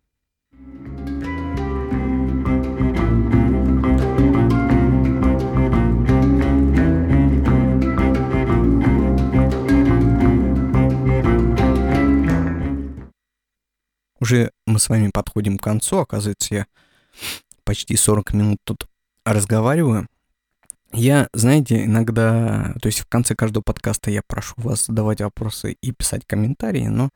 Уже 14.20 14.50
мы 14.66 14.78
с 14.78 14.88
вами 14.90 15.10
подходим 15.10 15.56
к 15.56 15.62
концу. 15.62 15.98
Оказывается, 15.98 16.54
я 16.54 16.66
почти 17.64 17.96
40 17.96 18.34
минут 18.34 18.58
тут 18.64 18.86
разговариваю. 19.24 20.06
Я, 20.96 21.28
знаете, 21.34 21.84
иногда, 21.84 22.72
то 22.80 22.86
есть 22.86 23.00
в 23.00 23.06
конце 23.06 23.34
каждого 23.34 23.62
подкаста 23.62 24.10
я 24.10 24.22
прошу 24.26 24.54
вас 24.56 24.86
задавать 24.86 25.20
вопросы 25.20 25.76
и 25.82 25.92
писать 25.92 26.24
комментарии, 26.26 26.86
но 26.86 27.10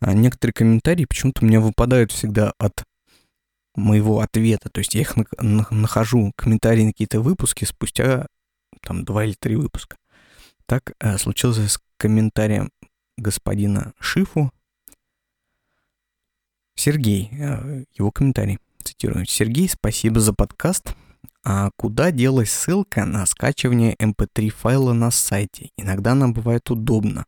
а, 0.00 0.12
некоторые 0.12 0.52
комментарии 0.52 1.06
почему-то 1.06 1.42
у 1.42 1.48
меня 1.48 1.60
выпадают 1.60 2.12
всегда 2.12 2.52
от 2.58 2.84
моего 3.74 4.20
ответа. 4.20 4.68
То 4.68 4.80
есть 4.80 4.94
я 4.94 5.00
их 5.00 5.14
нахожу, 5.40 6.32
комментарии 6.36 6.82
на 6.82 6.92
какие-то 6.92 7.22
выпуски 7.22 7.64
спустя 7.64 8.26
там 8.82 9.06
два 9.06 9.24
или 9.24 9.32
три 9.32 9.56
выпуска. 9.56 9.96
Так 10.66 10.92
э, 11.00 11.16
случилось 11.16 11.72
с 11.72 11.80
комментарием 11.96 12.70
господина 13.16 13.94
Шифу. 13.98 14.50
Сергей, 16.74 17.30
э, 17.32 17.84
его 17.94 18.10
комментарий, 18.10 18.58
цитирую. 18.82 19.24
Сергей, 19.24 19.70
спасибо 19.70 20.20
за 20.20 20.34
подкаст. 20.34 20.94
А 21.48 21.70
куда 21.76 22.10
делась 22.10 22.50
ссылка 22.50 23.04
на 23.04 23.24
скачивание 23.24 23.94
mp3 23.94 24.46
эм 24.46 24.50
файла 24.50 24.92
на 24.92 25.12
сайте? 25.12 25.70
Иногда 25.76 26.16
нам 26.16 26.32
бывает 26.32 26.68
удобно. 26.72 27.24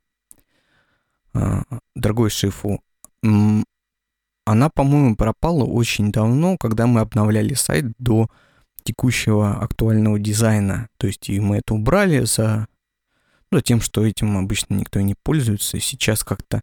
А, 1.34 1.62
дорогой 1.94 2.28
Шифу, 2.28 2.82
она, 3.22 4.70
по-моему, 4.70 5.14
пропала 5.14 5.62
очень 5.62 6.10
давно, 6.10 6.56
когда 6.58 6.88
мы 6.88 7.00
обновляли 7.00 7.54
сайт 7.54 7.84
до 8.00 8.28
текущего 8.82 9.60
актуального 9.60 10.18
дизайна. 10.18 10.88
То 10.96 11.06
есть 11.06 11.28
и 11.30 11.38
мы 11.38 11.58
это 11.58 11.74
убрали 11.74 12.24
за, 12.24 12.66
ну, 13.52 13.60
тем, 13.60 13.80
что 13.80 14.04
этим 14.04 14.36
обычно 14.36 14.74
никто 14.74 15.00
не 15.00 15.14
пользуется. 15.14 15.78
Сейчас 15.78 16.24
как-то 16.24 16.62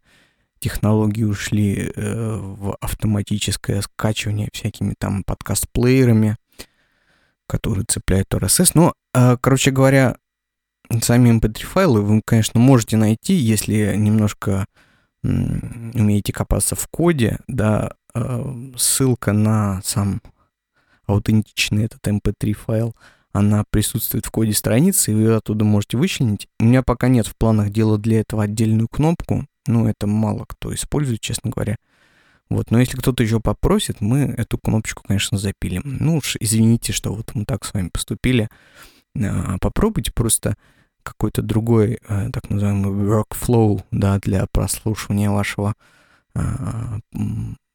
технологии 0.58 1.24
ушли 1.24 1.90
э, 1.96 2.36
в 2.36 2.76
автоматическое 2.82 3.80
скачивание 3.80 4.50
всякими 4.52 4.92
там 4.98 5.24
подкаст-плеерами 5.24 6.36
которые 7.46 7.84
цепляют 7.88 8.32
RSS. 8.32 8.72
Но, 8.74 8.94
а, 9.12 9.36
короче 9.36 9.70
говоря, 9.70 10.16
сами 11.02 11.30
mp3 11.38 11.64
файлы 11.64 12.02
вы, 12.02 12.22
конечно, 12.24 12.60
можете 12.60 12.96
найти, 12.96 13.34
если 13.34 13.94
немножко 13.96 14.66
умеете 15.22 16.32
копаться 16.32 16.76
в 16.76 16.86
коде, 16.88 17.38
да, 17.48 17.94
а, 18.14 18.54
ссылка 18.76 19.32
на 19.32 19.80
сам 19.84 20.20
аутентичный 21.06 21.84
этот 21.84 22.06
mp3 22.06 22.52
файл, 22.52 22.94
она 23.32 23.64
присутствует 23.70 24.26
в 24.26 24.30
коде 24.30 24.52
страницы, 24.52 25.12
и 25.12 25.14
вы 25.14 25.34
оттуда 25.34 25.64
можете 25.64 25.98
вычленить. 25.98 26.48
У 26.58 26.64
меня 26.64 26.82
пока 26.82 27.08
нет 27.08 27.26
в 27.26 27.36
планах 27.36 27.70
делать 27.70 28.00
для 28.00 28.20
этого 28.20 28.44
отдельную 28.44 28.88
кнопку, 28.88 29.46
ну, 29.66 29.88
это 29.88 30.06
мало 30.06 30.44
кто 30.48 30.72
использует, 30.74 31.20
честно 31.20 31.50
говоря. 31.50 31.76
Вот, 32.48 32.70
но 32.70 32.78
если 32.78 32.96
кто-то 32.96 33.22
еще 33.22 33.40
попросит, 33.40 34.00
мы 34.00 34.20
эту 34.20 34.58
кнопочку, 34.58 35.02
конечно, 35.02 35.36
запилим. 35.36 35.82
Ну 35.84 36.18
уж 36.18 36.36
извините, 36.38 36.92
что 36.92 37.12
вот 37.12 37.34
мы 37.34 37.44
так 37.44 37.64
с 37.64 37.74
вами 37.74 37.88
поступили. 37.88 38.48
А, 39.16 39.58
попробуйте 39.60 40.12
просто 40.12 40.56
какой-то 41.02 41.42
другой, 41.42 41.98
э, 42.08 42.30
так 42.32 42.50
называемый 42.50 42.90
workflow, 42.90 43.82
да, 43.90 44.18
для 44.18 44.46
прослушивания 44.50 45.30
вашего 45.30 45.74
а, 46.34 46.98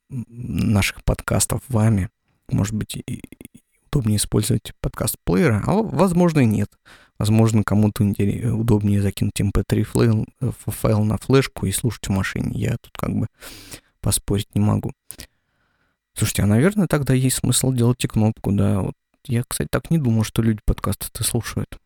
наших 0.10 1.04
подкастов 1.04 1.62
вами. 1.70 2.10
Может 2.50 2.76
быть, 2.76 3.02
удобнее 3.92 4.18
использовать 4.18 4.74
подкаст-плеера, 4.82 5.64
а 5.66 5.74
возможно 5.74 6.42
и 6.42 6.46
нет. 6.46 6.70
Возможно, 7.18 7.64
кому-то 7.64 8.04
удобнее 8.04 9.02
закинуть 9.02 9.40
mp3 9.40 9.84
файл, 9.84 10.26
э, 10.42 10.52
файл 10.66 11.04
на 11.04 11.18
флешку 11.18 11.66
и 11.66 11.72
слушать 11.72 12.08
в 12.08 12.12
машине. 12.12 12.52
Я 12.60 12.78
тут 12.78 12.98
как 12.98 13.14
бы 13.14 13.28
поспорить 14.02 14.54
не 14.56 14.62
могу. 14.62 14.92
Слушайте, 16.14 16.44
а, 16.44 16.48
наверное, 16.48 16.88
тогда 16.88 17.14
есть 17.14 17.38
смысл 17.38 17.72
делать 17.72 18.04
и 18.04 18.08
кнопку, 18.08 18.52
да. 18.52 18.82
Вот 18.82 18.96
я, 19.26 19.44
кстати, 19.48 19.70
так 19.72 19.90
не 19.92 19.98
думал, 19.98 20.24
что 20.24 20.42
люди 20.42 20.60
подкасты-то 20.66 21.24
слушают. 21.24 21.80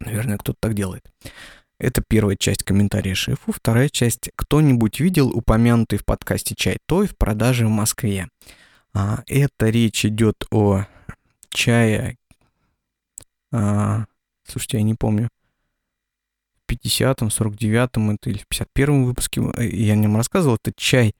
Наверное, 0.00 0.38
кто-то 0.38 0.58
так 0.60 0.74
делает. 0.74 1.10
Это 1.78 2.02
первая 2.06 2.36
часть 2.36 2.64
комментария 2.64 3.14
шефу. 3.14 3.52
Вторая 3.52 3.88
часть. 3.88 4.30
Кто-нибудь 4.36 5.00
видел 5.00 5.30
упомянутый 5.30 5.98
в 5.98 6.04
подкасте 6.04 6.54
чай 6.56 6.78
Той 6.86 7.06
в 7.06 7.16
продаже 7.16 7.66
в 7.66 7.70
Москве? 7.70 8.28
А, 8.92 9.22
это 9.26 9.70
речь 9.70 10.04
идет 10.04 10.44
о 10.50 10.86
чае... 11.50 12.16
А, 13.52 14.06
слушайте, 14.44 14.78
я 14.78 14.82
не 14.82 14.94
помню. 14.94 15.30
50-м, 16.82 17.28
49-м 17.28 18.10
это 18.12 18.30
или 18.30 18.38
в 18.38 18.46
51-м 18.50 19.04
выпуске 19.04 19.42
э, 19.56 19.68
я 19.68 19.92
о 19.94 19.96
нем 19.96 20.16
рассказывал. 20.16 20.56
Это 20.56 20.72
чай, 20.76 21.14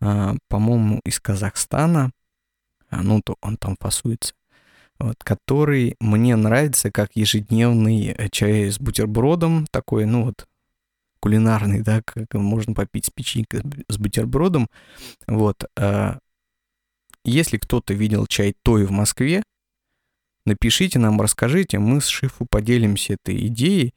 а, 0.00 0.34
по-моему, 0.48 1.00
из 1.04 1.20
Казахстана. 1.20 2.12
А, 2.88 3.02
ну, 3.02 3.20
то 3.22 3.36
он 3.40 3.56
там 3.56 3.76
фасуется. 3.78 4.34
Вот, 4.98 5.16
который 5.24 5.96
мне 6.00 6.36
нравится 6.36 6.90
как 6.90 7.10
ежедневный 7.14 8.08
э, 8.08 8.28
чай 8.30 8.70
с 8.70 8.78
бутербродом. 8.78 9.66
Такой, 9.70 10.04
ну 10.04 10.24
вот, 10.24 10.46
кулинарный, 11.20 11.82
да, 11.82 12.02
как 12.04 12.34
можно 12.34 12.74
попить 12.74 13.06
с 13.06 13.10
печенькой 13.10 13.62
с 13.88 13.98
бутербродом. 13.98 14.68
Вот. 15.26 15.64
А, 15.76 16.18
если 17.24 17.58
кто-то 17.58 17.94
видел 17.94 18.26
чай 18.26 18.54
Той 18.62 18.84
в 18.84 18.90
Москве, 18.90 19.42
напишите 20.46 20.98
нам, 20.98 21.20
расскажите, 21.20 21.78
мы 21.78 22.00
с 22.00 22.06
Шифу 22.06 22.46
поделимся 22.46 23.14
этой 23.14 23.46
идеей. 23.46 23.94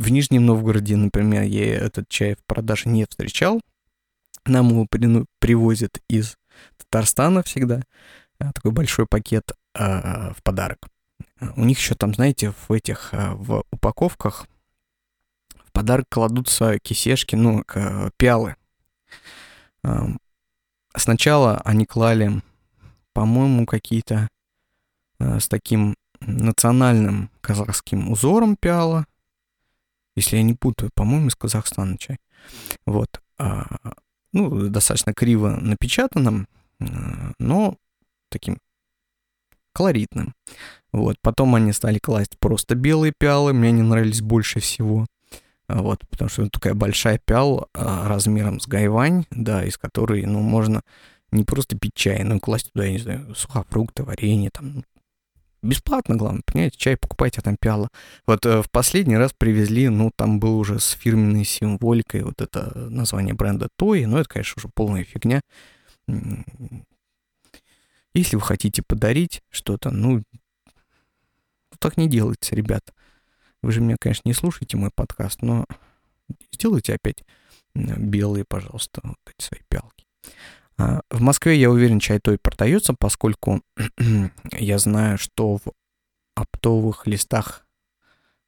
В 0.00 0.08
Нижнем 0.08 0.46
Новгороде, 0.46 0.96
например, 0.96 1.42
я 1.42 1.76
этот 1.76 2.08
чай 2.08 2.34
в 2.34 2.42
продаже 2.46 2.88
не 2.88 3.04
встречал. 3.04 3.60
Нам 4.46 4.70
его 4.70 4.86
при, 4.88 5.26
привозят 5.40 6.00
из 6.08 6.38
Татарстана 6.78 7.42
всегда. 7.42 7.82
э, 8.38 8.50
такой 8.54 8.72
большой 8.72 9.04
пакет 9.06 9.52
э, 9.74 10.32
в 10.32 10.42
подарок. 10.42 10.88
У 11.54 11.66
них 11.66 11.78
еще 11.78 11.94
там, 11.96 12.14
знаете, 12.14 12.54
в 12.66 12.72
этих, 12.72 13.10
э, 13.12 13.32
в 13.34 13.62
упаковках 13.70 14.46
в 15.66 15.70
подарок 15.70 16.06
кладутся 16.08 16.78
кисешки, 16.78 17.36
ну, 17.36 17.62
пиалы. 18.16 18.56
Э, 19.84 20.06
сначала 20.96 21.60
они 21.62 21.84
клали, 21.84 22.40
по-моему, 23.12 23.66
какие-то 23.66 24.28
с 25.18 25.46
таким 25.46 25.94
национальным 26.20 27.28
казахским 27.42 28.10
узором 28.10 28.56
пиала. 28.56 29.04
Если 30.20 30.36
я 30.36 30.42
не 30.42 30.54
путаю, 30.54 30.90
по-моему, 30.94 31.28
из 31.28 31.34
Казахстана 31.34 31.96
чай. 31.96 32.18
Вот. 32.84 33.20
А, 33.38 33.66
ну, 34.32 34.68
достаточно 34.68 35.14
криво 35.14 35.56
напечатанным, 35.60 36.46
э, 36.78 36.84
но 37.38 37.76
таким 38.28 38.58
колоритным. 39.72 40.34
Вот. 40.92 41.16
Потом 41.22 41.54
они 41.54 41.72
стали 41.72 41.98
класть 41.98 42.38
просто 42.38 42.74
белые 42.74 43.14
пиалы, 43.16 43.54
мне 43.54 43.68
они 43.68 43.82
нравились 43.82 44.20
больше 44.20 44.60
всего. 44.60 45.06
А, 45.68 45.80
вот, 45.82 46.06
потому 46.08 46.28
что 46.28 46.50
такая 46.50 46.74
большая 46.74 47.18
пиала 47.18 47.68
а, 47.72 48.06
размером 48.06 48.60
с 48.60 48.66
гайвань, 48.66 49.24
да, 49.30 49.64
из 49.64 49.78
которой, 49.78 50.26
ну, 50.26 50.40
можно 50.40 50.82
не 51.30 51.44
просто 51.44 51.78
пить 51.78 51.94
чай, 51.94 52.24
но 52.24 52.40
класть 52.40 52.72
туда, 52.72 52.84
я 52.84 52.92
не 52.92 52.98
знаю, 52.98 53.34
сухофрукты, 53.34 54.02
варенье, 54.02 54.50
там, 54.50 54.84
Бесплатно, 55.62 56.16
главное, 56.16 56.42
понимаете, 56.46 56.78
чай 56.78 56.96
покупайте, 56.96 57.40
а 57.40 57.42
там 57.42 57.56
пиала. 57.60 57.90
Вот 58.26 58.46
э, 58.46 58.62
в 58.62 58.70
последний 58.70 59.16
раз 59.16 59.34
привезли, 59.36 59.88
ну, 59.90 60.10
там 60.16 60.40
был 60.40 60.58
уже 60.58 60.80
с 60.80 60.90
фирменной 60.90 61.44
символикой 61.44 62.22
вот 62.22 62.40
это 62.40 62.72
название 62.88 63.34
бренда 63.34 63.68
Той, 63.76 64.06
но 64.06 64.18
это, 64.18 64.28
конечно, 64.28 64.54
уже 64.56 64.68
полная 64.74 65.04
фигня. 65.04 65.42
Если 68.14 68.36
вы 68.36 68.42
хотите 68.42 68.82
подарить 68.82 69.42
что-то, 69.50 69.90
ну, 69.90 70.22
так 71.78 71.98
не 71.98 72.08
делайте, 72.08 72.56
ребят. 72.56 72.92
Вы 73.62 73.72
же 73.72 73.80
меня, 73.80 73.96
конечно, 74.00 74.22
не 74.28 74.34
слушаете, 74.34 74.78
мой 74.78 74.90
подкаст, 74.94 75.42
но 75.42 75.66
сделайте 76.52 76.94
опять 76.94 77.22
белые, 77.74 78.44
пожалуйста, 78.48 79.00
вот 79.04 79.18
эти 79.26 79.46
свои 79.46 79.60
пялки. 79.68 80.06
А, 80.80 81.02
в 81.10 81.20
Москве, 81.20 81.58
я 81.58 81.70
уверен, 81.70 82.00
чай 82.00 82.20
той 82.20 82.38
продается, 82.38 82.94
поскольку 82.94 83.62
я 84.52 84.78
знаю, 84.78 85.18
что 85.18 85.58
в 85.58 85.72
оптовых 86.34 87.06
листах 87.06 87.66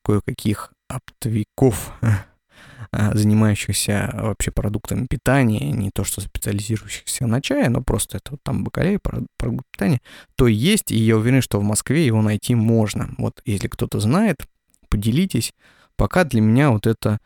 кое-каких 0.02 0.72
оптовиков, 0.88 1.92
а, 2.90 3.14
занимающихся 3.14 4.10
вообще 4.14 4.50
продуктами 4.50 5.06
питания, 5.06 5.72
не 5.72 5.90
то 5.90 6.04
что 6.04 6.22
специализирующихся 6.22 7.26
на 7.26 7.42
чае, 7.42 7.68
но 7.68 7.82
просто 7.82 8.16
это 8.16 8.32
вот 8.32 8.42
там 8.42 8.64
бакалея, 8.64 8.98
продукт 9.36 9.66
питания, 9.70 10.00
то 10.34 10.46
есть, 10.46 10.90
и 10.90 10.96
я 10.96 11.18
уверен, 11.18 11.42
что 11.42 11.60
в 11.60 11.64
Москве 11.64 12.06
его 12.06 12.22
найти 12.22 12.54
можно. 12.54 13.10
Вот 13.18 13.42
если 13.44 13.68
кто-то 13.68 14.00
знает, 14.00 14.46
поделитесь. 14.88 15.52
Пока 15.96 16.24
для 16.24 16.40
меня 16.40 16.70
вот 16.70 16.86
это 16.86 17.18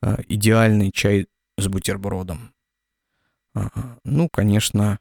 а, 0.00 0.20
идеальный 0.26 0.90
чай 0.90 1.26
с 1.58 1.68
бутербродом. 1.68 2.53
Ну, 4.04 4.28
конечно, 4.28 4.98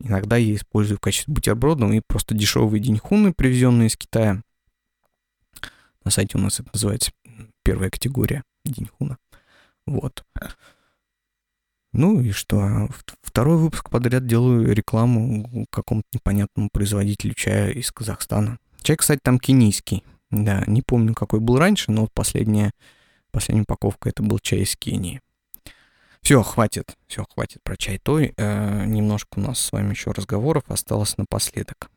иногда 0.00 0.36
я 0.36 0.54
использую 0.54 0.98
в 0.98 1.00
качестве 1.00 1.32
бутерброда 1.32 1.86
и 1.86 2.00
просто 2.06 2.34
дешевые 2.34 2.80
деньхуны, 2.80 3.32
привезенные 3.32 3.88
из 3.88 3.96
Китая. 3.96 4.42
На 6.04 6.10
сайте 6.10 6.36
у 6.36 6.40
нас 6.40 6.60
это 6.60 6.68
называется 6.72 7.12
первая 7.62 7.90
категория 7.90 8.42
деньхуна. 8.64 9.16
Вот. 9.86 10.24
Ну 11.92 12.20
и 12.20 12.32
что? 12.32 12.88
Второй 13.22 13.56
выпуск 13.56 13.88
подряд 13.88 14.26
делаю 14.26 14.74
рекламу 14.74 15.66
какому-то 15.70 16.08
непонятному 16.12 16.68
производителю 16.72 17.34
чая 17.34 17.70
из 17.70 17.92
Казахстана. 17.92 18.58
Чай, 18.82 18.96
кстати, 18.96 19.20
там 19.22 19.38
кенийский. 19.38 20.04
Да, 20.30 20.64
не 20.66 20.82
помню, 20.82 21.14
какой 21.14 21.40
был 21.40 21.56
раньше, 21.56 21.92
но 21.92 22.02
вот 22.02 22.12
последняя, 22.12 22.72
последняя 23.30 23.62
упаковка 23.62 24.08
это 24.08 24.22
был 24.22 24.40
чай 24.40 24.62
из 24.62 24.76
Кении. 24.76 25.20
Все, 26.24 26.42
хватит, 26.42 26.96
все, 27.06 27.22
хватит 27.34 27.62
про 27.62 27.76
чай 27.76 27.98
той. 27.98 28.32
Э, 28.38 28.86
немножко 28.86 29.38
у 29.38 29.40
нас 29.42 29.60
с 29.60 29.72
вами 29.72 29.90
еще 29.90 30.10
разговоров 30.10 30.64
осталось 30.68 31.18
напоследок. 31.18 31.90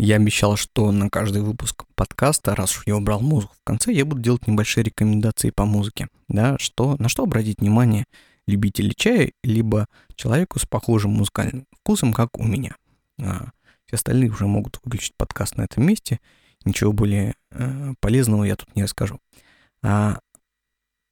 Я 0.00 0.16
обещал, 0.16 0.56
что 0.56 0.90
на 0.90 1.08
каждый 1.08 1.42
выпуск 1.42 1.84
подкаста, 1.94 2.56
раз 2.56 2.76
уж 2.76 2.88
я 2.88 2.96
убрал 2.96 3.20
музыку 3.20 3.54
в 3.54 3.64
конце, 3.64 3.92
я 3.92 4.04
буду 4.04 4.20
делать 4.20 4.48
небольшие 4.48 4.82
рекомендации 4.82 5.50
по 5.50 5.64
музыке. 5.64 6.08
Да, 6.26 6.58
что, 6.58 6.96
на 6.98 7.08
что 7.08 7.22
обратить 7.22 7.60
внимание– 7.60 8.04
любителей 8.46 8.94
чая, 8.96 9.32
либо 9.42 9.86
человеку 10.14 10.58
с 10.58 10.66
похожим 10.66 11.12
музыкальным 11.12 11.66
вкусом, 11.80 12.12
как 12.12 12.38
у 12.38 12.44
меня. 12.44 12.76
А 13.20 13.50
все 13.86 13.96
остальные 13.96 14.30
уже 14.30 14.46
могут 14.46 14.80
выключить 14.82 15.14
подкаст 15.16 15.56
на 15.56 15.62
этом 15.62 15.84
месте. 15.84 16.20
Ничего 16.64 16.92
более 16.92 17.34
э, 17.50 17.94
полезного 18.00 18.44
я 18.44 18.56
тут 18.56 18.74
не 18.76 18.84
расскажу. 18.84 19.20
А 19.82 20.20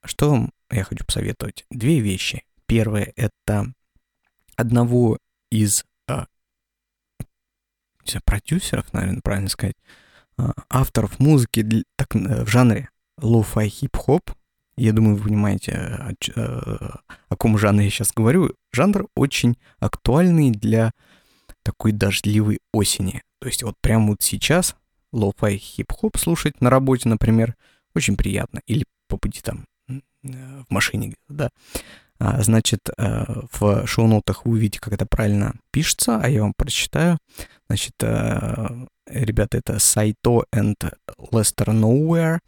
что 0.05 0.31
вам 0.31 0.53
я 0.71 0.85
хочу 0.85 1.05
посоветовать? 1.05 1.67
Две 1.71 2.01
вещи. 2.01 2.45
Первое— 2.67 3.13
это 3.17 3.73
одного 4.57 5.19
из 5.51 5.85
э, 6.09 6.25
продюсеров, 8.25 8.93
наверное, 8.93 9.21
правильно 9.23 9.49
сказать, 9.49 9.77
э, 10.39 10.43
авторов 10.69 11.19
музыки 11.19 11.63
для, 11.63 11.83
так, 11.97 12.15
э, 12.15 12.45
в 12.45 12.49
жанре 12.49 12.91
lo-fi 13.19 13.69
хип-хоп, 13.69 14.31
я 14.85 14.93
думаю, 14.93 15.17
вы 15.17 15.25
понимаете, 15.25 15.73
о, 15.73 16.15
о, 16.37 17.01
о 17.29 17.29
каком 17.29 17.59
жанре 17.59 17.85
я 17.85 17.91
сейчас 17.91 18.13
говорю. 18.13 18.55
Жанр 18.73 19.07
очень 19.15 19.57
актуальный 19.79 20.51
для 20.51 20.93
такой 21.63 21.93
дождливой 21.93 22.61
осени. 22.73 23.23
То 23.41 23.49
есть 23.49 23.63
вот 23.63 23.75
прямо 23.81 24.09
вот 24.09 24.23
сейчас 24.23 24.77
lo-fi 25.13 25.57
хип-хоп 25.57 26.17
слушать 26.17 26.61
на 26.61 26.71
работе, 26.71 27.09
например, 27.09 27.57
очень 27.95 28.17
приятно. 28.17 28.61
Или 28.67 28.85
по 29.09 29.17
пути 29.17 29.41
там 29.43 29.67
в 30.23 30.71
машине, 30.71 31.15
да. 31.29 31.51
А, 32.19 32.43
значит, 32.43 32.81
э, 32.99 33.25
в 33.53 33.87
шоу-нотах 33.87 34.45
вы 34.45 34.53
увидите, 34.53 34.79
как 34.79 34.93
это 34.93 35.07
правильно 35.07 35.55
пишется, 35.73 36.21
а 36.23 36.29
я 36.29 36.43
вам 36.43 36.53
прочитаю. 36.55 37.17
Значит, 37.69 37.95
э, 38.03 38.87
ребята, 39.07 39.57
это 39.57 39.75
Saito 39.77 40.45
and 40.55 40.77
Lester 41.33 41.69
Nowhere. 41.69 42.41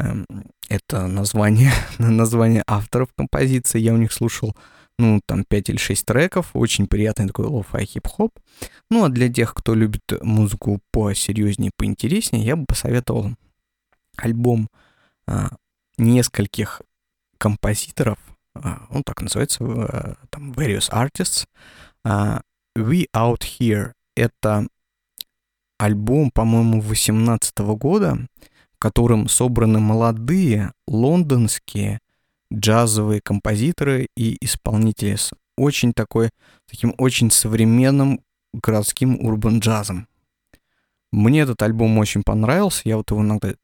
Эм, 0.00 0.26
это 0.68 1.06
название, 1.06 1.72
название 1.98 2.62
авторов 2.66 3.12
композиции. 3.14 3.78
Я 3.78 3.92
у 3.92 3.96
них 3.96 4.12
слушал, 4.12 4.56
ну, 4.98 5.20
там 5.26 5.44
5 5.44 5.70
или 5.70 5.76
6 5.76 6.06
треков. 6.06 6.50
Очень 6.54 6.86
приятный 6.86 7.26
такой 7.26 7.46
lo-fi 7.46 7.84
хип-хоп. 7.84 8.38
Ну, 8.90 9.04
а 9.04 9.08
для 9.08 9.32
тех, 9.32 9.54
кто 9.54 9.74
любит 9.74 10.02
музыку 10.22 10.80
посерьезнее, 10.90 11.70
поинтереснее, 11.76 12.44
я 12.44 12.56
бы 12.56 12.64
посоветовал 12.66 13.34
альбом 14.16 14.68
а, 15.26 15.50
нескольких 15.96 16.82
композиторов, 17.38 18.18
а, 18.54 18.86
он 18.90 19.02
так 19.02 19.22
называется, 19.22 19.64
а, 19.64 20.16
там, 20.30 20.52
Various 20.52 20.90
Artists. 20.90 21.46
А, 22.04 22.42
We 22.76 23.06
Out 23.14 23.40
Here— 23.40 23.92
это 24.16 24.66
альбом, 25.78 26.30
по-моему, 26.30 26.80
18 26.80 27.74
года, 27.76 28.18
которым 28.80 29.28
собраны 29.28 29.78
молодые 29.78 30.72
лондонские 30.88 32.00
джазовые 32.52 33.20
композиторы 33.20 34.08
и 34.16 34.36
исполнители 34.40 35.14
с 35.14 35.30
очень 35.56 35.92
такой, 35.92 36.30
таким 36.66 36.94
очень 36.98 37.30
современным 37.30 38.20
городским 38.54 39.20
урбан-джазом. 39.20 40.08
Мне 41.12 41.40
этот 41.40 41.60
альбом 41.62 41.98
очень 41.98 42.22
понравился, 42.22 42.82
я 42.84 42.96
вот 42.96 43.10
его 43.10 43.20
иногда 43.20 43.54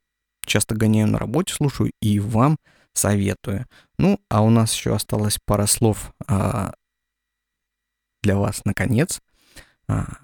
часто 0.44 0.74
гоняю 0.74 1.08
на 1.08 1.18
работе, 1.18 1.54
слушаю 1.54 1.92
и 2.00 2.20
вам 2.20 2.58
советую. 2.92 3.66
Ну, 3.98 4.20
а 4.28 4.42
у 4.42 4.50
нас 4.50 4.74
еще 4.74 4.94
осталось 4.94 5.38
пара 5.44 5.66
слов 5.66 6.12
а, 6.26 6.74
для 8.22 8.36
вас, 8.36 8.62
наконец. 8.64 9.20
А, 9.88 10.18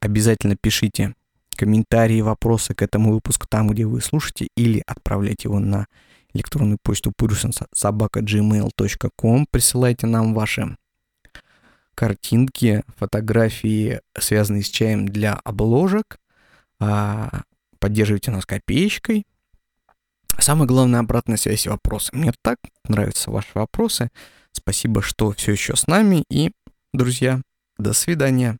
обязательно 0.00 0.56
пишите 0.56 1.14
комментарии, 1.56 2.20
вопросы 2.20 2.74
к 2.74 2.82
этому 2.82 3.12
выпуску 3.12 3.46
там, 3.48 3.68
где 3.68 3.86
вы 3.86 4.00
слушаете, 4.00 4.48
или 4.56 4.82
отправляйте 4.86 5.48
его 5.48 5.58
на 5.58 5.86
электронную 6.32 6.78
почту 6.82 7.12
purusensobaka.gmail.com. 7.18 9.46
Присылайте 9.50 10.06
нам 10.06 10.32
ваши 10.34 10.76
картинки, 11.94 12.84
фотографии, 12.96 14.00
связанные 14.18 14.62
с 14.62 14.68
чаем 14.68 15.08
для 15.08 15.34
обложек. 15.44 16.18
А, 16.78 17.42
поддерживайте 17.78 18.30
нас 18.30 18.46
копеечкой. 18.46 19.26
Самое 20.38 20.68
главное, 20.68 21.00
обратная 21.00 21.38
связь 21.38 21.66
и 21.66 21.70
вопросы. 21.70 22.10
Мне 22.12 22.32
так 22.42 22.58
нравятся 22.84 23.30
ваши 23.30 23.48
вопросы. 23.54 24.10
Спасибо, 24.52 25.00
что 25.02 25.32
все 25.32 25.52
еще 25.52 25.74
с 25.74 25.86
нами. 25.86 26.24
И, 26.30 26.52
друзья, 26.92 27.40
до 27.78 27.94
свидания. 27.94 28.58